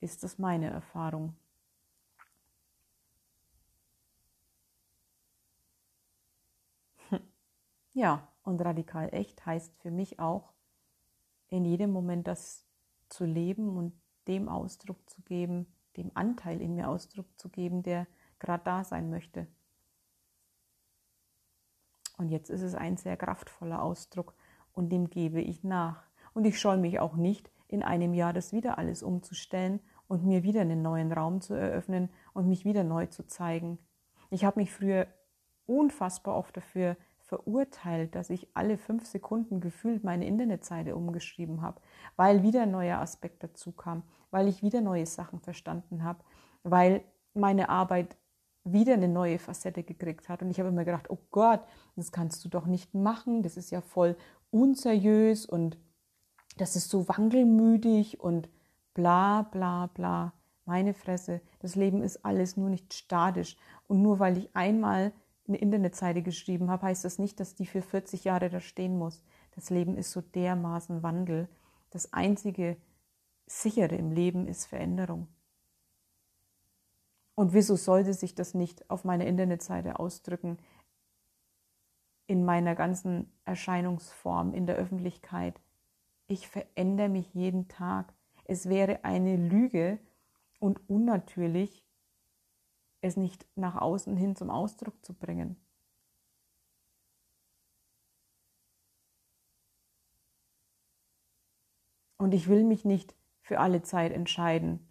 ist 0.00 0.22
das 0.22 0.38
meine 0.38 0.70
Erfahrung. 0.70 1.34
Ja, 7.92 8.28
und 8.44 8.60
radikal 8.60 9.12
echt 9.12 9.44
heißt 9.44 9.76
für 9.78 9.90
mich 9.90 10.20
auch, 10.20 10.52
in 11.48 11.64
jedem 11.64 11.90
Moment 11.90 12.28
das 12.28 12.64
zu 13.08 13.24
leben 13.24 13.76
und 13.76 13.92
dem 14.28 14.48
Ausdruck 14.48 15.08
zu 15.10 15.20
geben, 15.22 15.66
dem 15.96 16.12
Anteil 16.14 16.60
in 16.60 16.76
mir 16.76 16.88
Ausdruck 16.88 17.26
zu 17.38 17.48
geben, 17.48 17.82
der 17.82 18.06
gerade 18.38 18.62
da 18.64 18.84
sein 18.84 19.10
möchte. 19.10 19.48
Und 22.20 22.28
jetzt 22.28 22.50
ist 22.50 22.60
es 22.60 22.74
ein 22.74 22.98
sehr 22.98 23.16
kraftvoller 23.16 23.80
Ausdruck 23.80 24.34
und 24.74 24.90
dem 24.92 25.08
gebe 25.08 25.40
ich 25.40 25.64
nach. 25.64 26.02
Und 26.34 26.44
ich 26.44 26.60
scheue 26.60 26.76
mich 26.76 27.00
auch 27.00 27.16
nicht, 27.16 27.50
in 27.66 27.82
einem 27.82 28.12
Jahr 28.12 28.34
das 28.34 28.52
wieder 28.52 28.76
alles 28.76 29.02
umzustellen 29.02 29.80
und 30.06 30.26
mir 30.26 30.42
wieder 30.42 30.60
einen 30.60 30.82
neuen 30.82 31.12
Raum 31.12 31.40
zu 31.40 31.54
eröffnen 31.54 32.10
und 32.34 32.46
mich 32.46 32.66
wieder 32.66 32.84
neu 32.84 33.06
zu 33.06 33.26
zeigen. 33.26 33.78
Ich 34.28 34.44
habe 34.44 34.60
mich 34.60 34.70
früher 34.70 35.06
unfassbar 35.64 36.36
oft 36.36 36.54
dafür 36.54 36.98
verurteilt, 37.20 38.14
dass 38.14 38.28
ich 38.28 38.48
alle 38.52 38.76
fünf 38.76 39.06
Sekunden 39.06 39.62
gefühlt 39.62 40.04
meine 40.04 40.26
Internetseite 40.26 40.96
umgeschrieben 40.96 41.62
habe, 41.62 41.80
weil 42.16 42.42
wieder 42.42 42.64
ein 42.64 42.70
neuer 42.70 42.98
Aspekt 42.98 43.42
dazu 43.42 43.72
kam, 43.72 44.02
weil 44.30 44.46
ich 44.46 44.62
wieder 44.62 44.82
neue 44.82 45.06
Sachen 45.06 45.40
verstanden 45.40 46.04
habe, 46.04 46.22
weil 46.64 47.02
meine 47.32 47.70
Arbeit 47.70 48.18
wieder 48.64 48.94
eine 48.94 49.08
neue 49.08 49.38
Facette 49.38 49.82
gekriegt 49.82 50.28
hat. 50.28 50.42
Und 50.42 50.50
ich 50.50 50.58
habe 50.58 50.68
immer 50.68 50.84
gedacht, 50.84 51.10
oh 51.10 51.18
Gott, 51.30 51.60
das 51.96 52.12
kannst 52.12 52.44
du 52.44 52.48
doch 52.48 52.66
nicht 52.66 52.94
machen, 52.94 53.42
das 53.42 53.56
ist 53.56 53.70
ja 53.70 53.80
voll 53.80 54.16
unseriös 54.50 55.46
und 55.46 55.78
das 56.56 56.76
ist 56.76 56.90
so 56.90 57.08
wankelmütig 57.08 58.20
und 58.20 58.48
bla 58.94 59.42
bla 59.42 59.86
bla. 59.86 60.34
Meine 60.66 60.94
Fresse, 60.94 61.40
das 61.60 61.74
Leben 61.74 62.02
ist 62.02 62.24
alles 62.24 62.56
nur 62.56 62.68
nicht 62.68 62.92
statisch. 62.94 63.56
Und 63.86 64.02
nur 64.02 64.18
weil 64.18 64.36
ich 64.36 64.54
einmal 64.54 65.12
eine 65.48 65.56
Internetseite 65.56 66.22
geschrieben 66.22 66.70
habe, 66.70 66.86
heißt 66.86 67.04
das 67.04 67.18
nicht, 67.18 67.40
dass 67.40 67.54
die 67.54 67.66
für 67.66 67.82
40 67.82 68.24
Jahre 68.24 68.50
da 68.50 68.60
stehen 68.60 68.98
muss. 68.98 69.24
Das 69.54 69.70
Leben 69.70 69.96
ist 69.96 70.12
so 70.12 70.20
dermaßen 70.20 71.02
Wandel. 71.02 71.48
Das 71.90 72.12
einzige 72.12 72.76
sichere 73.46 73.96
im 73.96 74.12
Leben 74.12 74.46
ist 74.46 74.66
Veränderung. 74.66 75.28
Und 77.40 77.54
wieso 77.54 77.74
sollte 77.74 78.12
sich 78.12 78.34
das 78.34 78.52
nicht 78.52 78.90
auf 78.90 79.04
meiner 79.04 79.24
Internetseite 79.24 79.98
ausdrücken, 79.98 80.58
in 82.26 82.44
meiner 82.44 82.74
ganzen 82.74 83.32
Erscheinungsform, 83.46 84.52
in 84.52 84.66
der 84.66 84.76
Öffentlichkeit? 84.76 85.58
Ich 86.26 86.48
verändere 86.48 87.08
mich 87.08 87.32
jeden 87.32 87.66
Tag. 87.66 88.12
Es 88.44 88.68
wäre 88.68 89.04
eine 89.04 89.36
Lüge 89.36 89.98
und 90.58 90.86
unnatürlich, 90.90 91.82
es 93.00 93.16
nicht 93.16 93.46
nach 93.56 93.76
außen 93.76 94.18
hin 94.18 94.36
zum 94.36 94.50
Ausdruck 94.50 95.02
zu 95.02 95.14
bringen. 95.14 95.56
Und 102.18 102.34
ich 102.34 102.48
will 102.48 102.64
mich 102.64 102.84
nicht 102.84 103.14
für 103.40 103.60
alle 103.60 103.80
Zeit 103.80 104.12
entscheiden. 104.12 104.86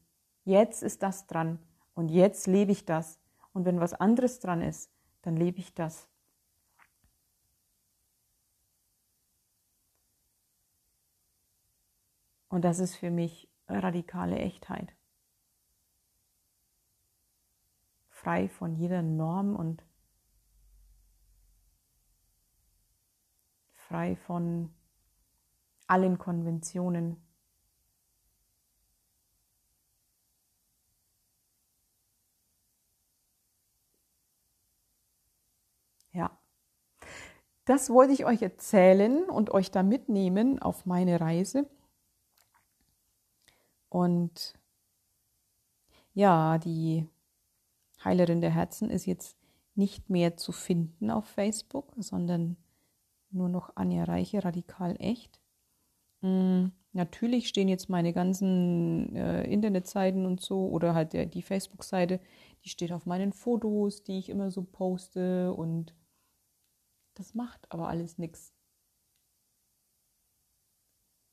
Jetzt 0.45 0.81
ist 0.81 1.03
das 1.03 1.27
dran 1.27 1.59
und 1.99 2.07
jetzt 2.07 2.47
lebe 2.47 2.71
ich 2.71 2.85
das. 2.85 3.19
Und 3.51 3.65
wenn 3.65 3.81
was 3.81 3.93
anderes 3.93 4.39
dran 4.39 4.61
ist, 4.61 4.89
dann 5.21 5.35
lebe 5.35 5.59
ich 5.59 5.73
das. 5.73 6.07
Und 12.47 12.63
das 12.63 12.79
ist 12.79 12.95
für 12.95 13.11
mich 13.11 13.51
radikale 13.67 14.37
Echtheit. 14.37 14.95
Frei 18.07 18.47
von 18.47 18.75
jeder 18.75 19.01
Norm 19.01 19.57
und 19.57 19.83
frei 23.73 24.15
von 24.15 24.73
allen 25.87 26.17
Konventionen. 26.17 27.21
Ja, 36.11 36.37
das 37.69 37.91
wollte 37.91 38.13
ich 38.13 38.25
euch 38.25 38.41
erzählen 38.41 39.29
und 39.29 39.51
euch 39.51 39.69
da 39.69 39.83
mitnehmen 39.83 40.59
auf 40.59 40.87
meine 40.87 41.21
Reise. 41.21 41.69
Und 43.89 44.55
ja, 46.15 46.57
die 46.57 47.05
Heilerin 48.03 48.41
der 48.41 48.49
Herzen 48.49 48.89
ist 48.89 49.05
jetzt 49.05 49.37
nicht 49.75 50.09
mehr 50.09 50.35
zu 50.35 50.51
finden 50.51 51.11
auf 51.11 51.25
Facebook, 51.25 51.93
sondern 51.99 52.57
nur 53.29 53.49
noch 53.49 53.75
Anja 53.75 54.03
Reiche, 54.03 54.43
radikal 54.43 54.95
echt. 54.97 55.39
Mhm. 56.21 56.71
Natürlich 56.93 57.47
stehen 57.47 57.67
jetzt 57.67 57.87
meine 57.87 58.13
ganzen 58.13 59.15
äh, 59.15 59.43
Internetseiten 59.43 60.25
und 60.25 60.41
so 60.41 60.69
oder 60.69 60.95
halt 60.95 61.13
der, 61.13 61.27
die 61.27 61.43
Facebook-Seite, 61.43 62.19
die 62.65 62.69
steht 62.69 62.91
auf 62.91 63.05
meinen 63.05 63.31
Fotos, 63.31 64.01
die 64.01 64.17
ich 64.17 64.29
immer 64.29 64.49
so 64.49 64.63
poste 64.63 65.53
und 65.53 65.93
das 67.19 67.35
macht 67.35 67.69
aber 67.69 67.89
alles 67.89 68.17
nichts. 68.17 68.53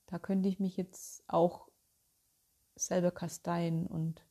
Da 0.07 0.19
könnte 0.19 0.49
ich 0.49 0.59
mich 0.59 0.77
jetzt 0.77 1.23
auch 1.29 1.69
selber 2.75 3.13
kasteien 3.13 3.87
und 3.87 4.27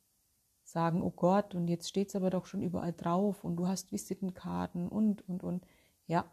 sagen, 0.64 1.02
oh 1.02 1.12
Gott, 1.12 1.56
und 1.56 1.70
jetzt 1.70 1.88
steht 1.88 2.10
es 2.10 2.16
aber 2.16 2.30
doch 2.30 2.46
schon 2.46 2.62
überall 2.62 2.92
drauf 2.92 3.46
und 3.46 3.56
du 3.56 3.68
hast 3.68 3.94
Visitenkarten 3.94 4.90
und, 4.90 5.28
und, 5.30 5.44
und. 5.44 5.66
Ja, 6.08 6.30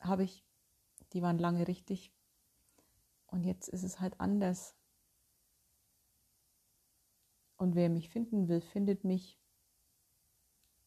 habe 0.00 0.24
ich. 0.24 0.44
Die 1.12 1.22
waren 1.22 1.38
lange 1.38 1.68
richtig. 1.68 2.12
Und 3.28 3.44
jetzt 3.44 3.68
ist 3.68 3.84
es 3.84 4.00
halt 4.00 4.18
anders. 4.20 4.74
Und 7.56 7.76
wer 7.76 7.88
mich 7.88 8.08
finden 8.08 8.48
will, 8.48 8.60
findet 8.60 9.04
mich. 9.04 9.38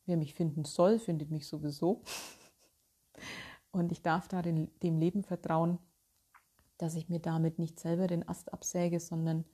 Wer 0.06 0.18
mich 0.18 0.34
finden 0.34 0.66
soll, 0.66 1.00
findet 1.00 1.32
mich 1.32 1.48
sowieso. 1.48 2.04
Und 3.72 3.92
ich 3.92 4.02
darf 4.02 4.28
da 4.28 4.42
dem 4.42 4.98
Leben 4.98 5.24
vertrauen, 5.24 5.80
dass 6.78 6.96
ich 6.96 7.10
mir 7.10 7.20
damit 7.20 7.60
nicht 7.60 7.80
selber 7.80 8.08
den 8.08 8.28
Ast 8.28 8.54
absäge, 8.54 9.00
sondern 9.00 9.46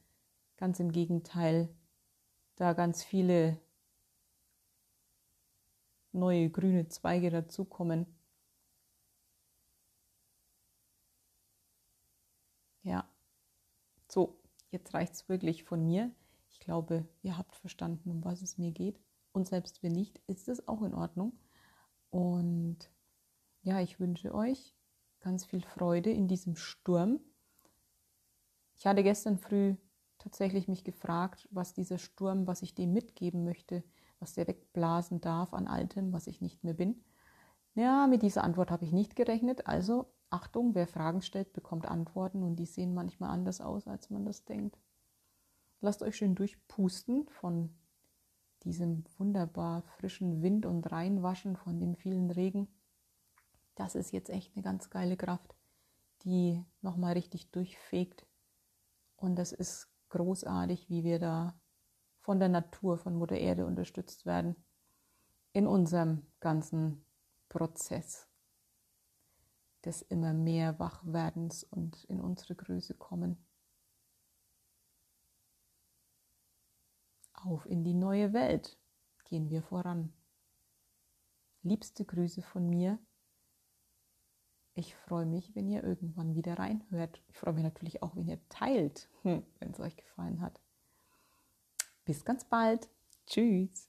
ganz 0.58 0.80
im 0.80 0.91
Gegenteil, 0.91 1.69
da 2.56 2.74
ganz 2.74 3.04
viele 3.04 3.60
neue 6.12 6.50
grüne 6.50 6.88
Zweige 6.88 7.30
dazukommen 7.30 8.08
Ja. 12.84 13.08
So, 14.08 14.41
jetzt 14.72 14.93
reicht 14.93 15.13
es 15.13 15.30
wirklich 15.30 15.63
von 15.63 15.86
mir. 15.86 16.12
Ich 16.50 16.60
glaube, 16.60 17.08
ihr 17.22 17.38
habt 17.38 17.56
verstanden, 17.56 18.10
um 18.10 18.24
was 18.26 18.41
es 18.41 18.58
mir 18.58 18.72
geht. 18.72 19.00
Und 19.32 19.48
selbst 19.48 19.84
wenn 19.84 19.91
nicht, 19.91 20.19
ist 20.28 20.50
es 20.50 20.67
auch 20.67 20.82
in 20.82 20.93
Ordnung. 20.93 21.34
Und 22.10 22.89
ja, 23.62 23.80
ich 23.82 24.00
wünsche 24.00 24.34
euch 24.34 24.76
ganz 25.19 25.45
viel 25.45 25.62
Freude 25.62 26.12
in 26.12 26.28
diesem 26.28 26.56
Sturm. 26.56 27.19
Ich 28.76 28.86
hatte 28.88 29.04
gestern 29.04 29.38
früh 29.38 29.76
tatsächlich 30.17 30.67
mich 30.67 30.84
gefragt, 30.84 31.48
was 31.52 31.74
dieser 31.74 31.98
Sturm, 31.98 32.48
was 32.48 32.62
ich 32.62 32.76
dem 32.76 32.93
mitgeben 32.93 33.43
möchte, 33.43 33.84
was 34.19 34.34
der 34.34 34.48
wegblasen 34.48 35.22
darf 35.22 35.54
an 35.54 35.67
Altem, 35.67 36.13
was 36.13 36.28
ich 36.28 36.41
nicht 36.41 36.63
mehr 36.63 36.74
bin. 36.74 37.04
Ja, 37.76 38.08
mit 38.08 38.22
dieser 38.22 38.43
Antwort 38.43 38.72
habe 38.72 38.86
ich 38.86 38.91
nicht 38.91 39.15
gerechnet, 39.15 39.67
also 39.67 40.12
Achtung, 40.30 40.76
wer 40.76 40.88
Fragen 40.88 41.22
stellt, 41.22 41.54
bekommt 41.54 41.88
Antworten 41.88 42.43
und 42.43 42.58
die 42.58 42.65
sehen 42.65 42.93
manchmal 42.93 43.32
anders 43.32 43.62
aus, 43.62 43.88
als 43.88 44.10
man 44.10 44.26
das 44.26 44.45
denkt. 44.45 44.78
Lasst 45.82 46.04
euch 46.04 46.17
schön 46.17 46.36
durchpusten 46.36 47.28
von 47.30 47.74
diesem 48.63 49.06
wunderbar 49.17 49.84
frischen 49.84 50.41
Wind 50.41 50.65
und 50.65 50.91
reinwaschen 50.91 51.56
von 51.56 51.80
dem 51.80 51.95
vielen 51.95 52.30
Regen. 52.30 52.67
Das 53.80 53.96
ist 53.96 54.12
jetzt 54.12 54.30
echt 54.30 54.54
eine 54.54 54.62
ganz 54.62 54.89
geile 54.89 55.15
Kraft, 55.15 55.56
die 56.24 56.65
nochmal 56.82 57.13
richtig 57.13 57.50
durchfegt. 57.52 58.28
Und 59.15 59.38
das 59.38 59.54
ist 59.54 59.89
großartig, 60.10 60.89
wie 60.89 61.06
wir 61.06 61.18
da 61.18 61.58
von 62.20 62.39
der 62.39 62.50
Natur, 62.50 62.98
von 62.98 63.15
Mutter 63.15 63.38
Erde 63.38 63.65
unterstützt 63.65 64.26
werden 64.26 64.58
in 65.54 65.65
unserem 65.65 66.26
ganzen 66.42 67.06
Prozess 67.48 68.28
des 69.86 70.02
immer 70.02 70.34
mehr 70.34 70.78
Wachwerdens 70.78 71.63
und 71.63 72.04
in 72.04 72.20
unsere 72.20 72.56
Größe 72.56 72.96
kommen. 72.96 73.48
Auf 77.32 77.65
in 77.65 77.86
die 77.86 77.94
neue 77.94 78.34
Welt 78.34 78.78
gehen 79.24 79.50
wir 79.50 79.63
voran. 79.63 80.12
Liebste 81.63 82.04
Grüße 82.04 82.42
von 82.42 82.70
mir. 82.70 83.00
Ich 84.75 84.95
freue 84.95 85.25
mich, 85.25 85.55
wenn 85.55 85.67
ihr 85.67 85.84
irgendwann 85.84 86.36
wieder 86.36 86.58
reinhört. 86.58 87.21
Ich 87.27 87.38
freue 87.38 87.53
mich 87.53 87.63
natürlich 87.63 88.01
auch, 88.01 88.15
wenn 88.15 88.27
ihr 88.27 88.39
teilt, 88.49 89.10
wenn 89.23 89.71
es 89.71 89.79
euch 89.79 89.95
gefallen 89.95 90.41
hat. 90.41 90.60
Bis 92.05 92.23
ganz 92.23 92.45
bald. 92.45 92.88
Tschüss. 93.27 93.88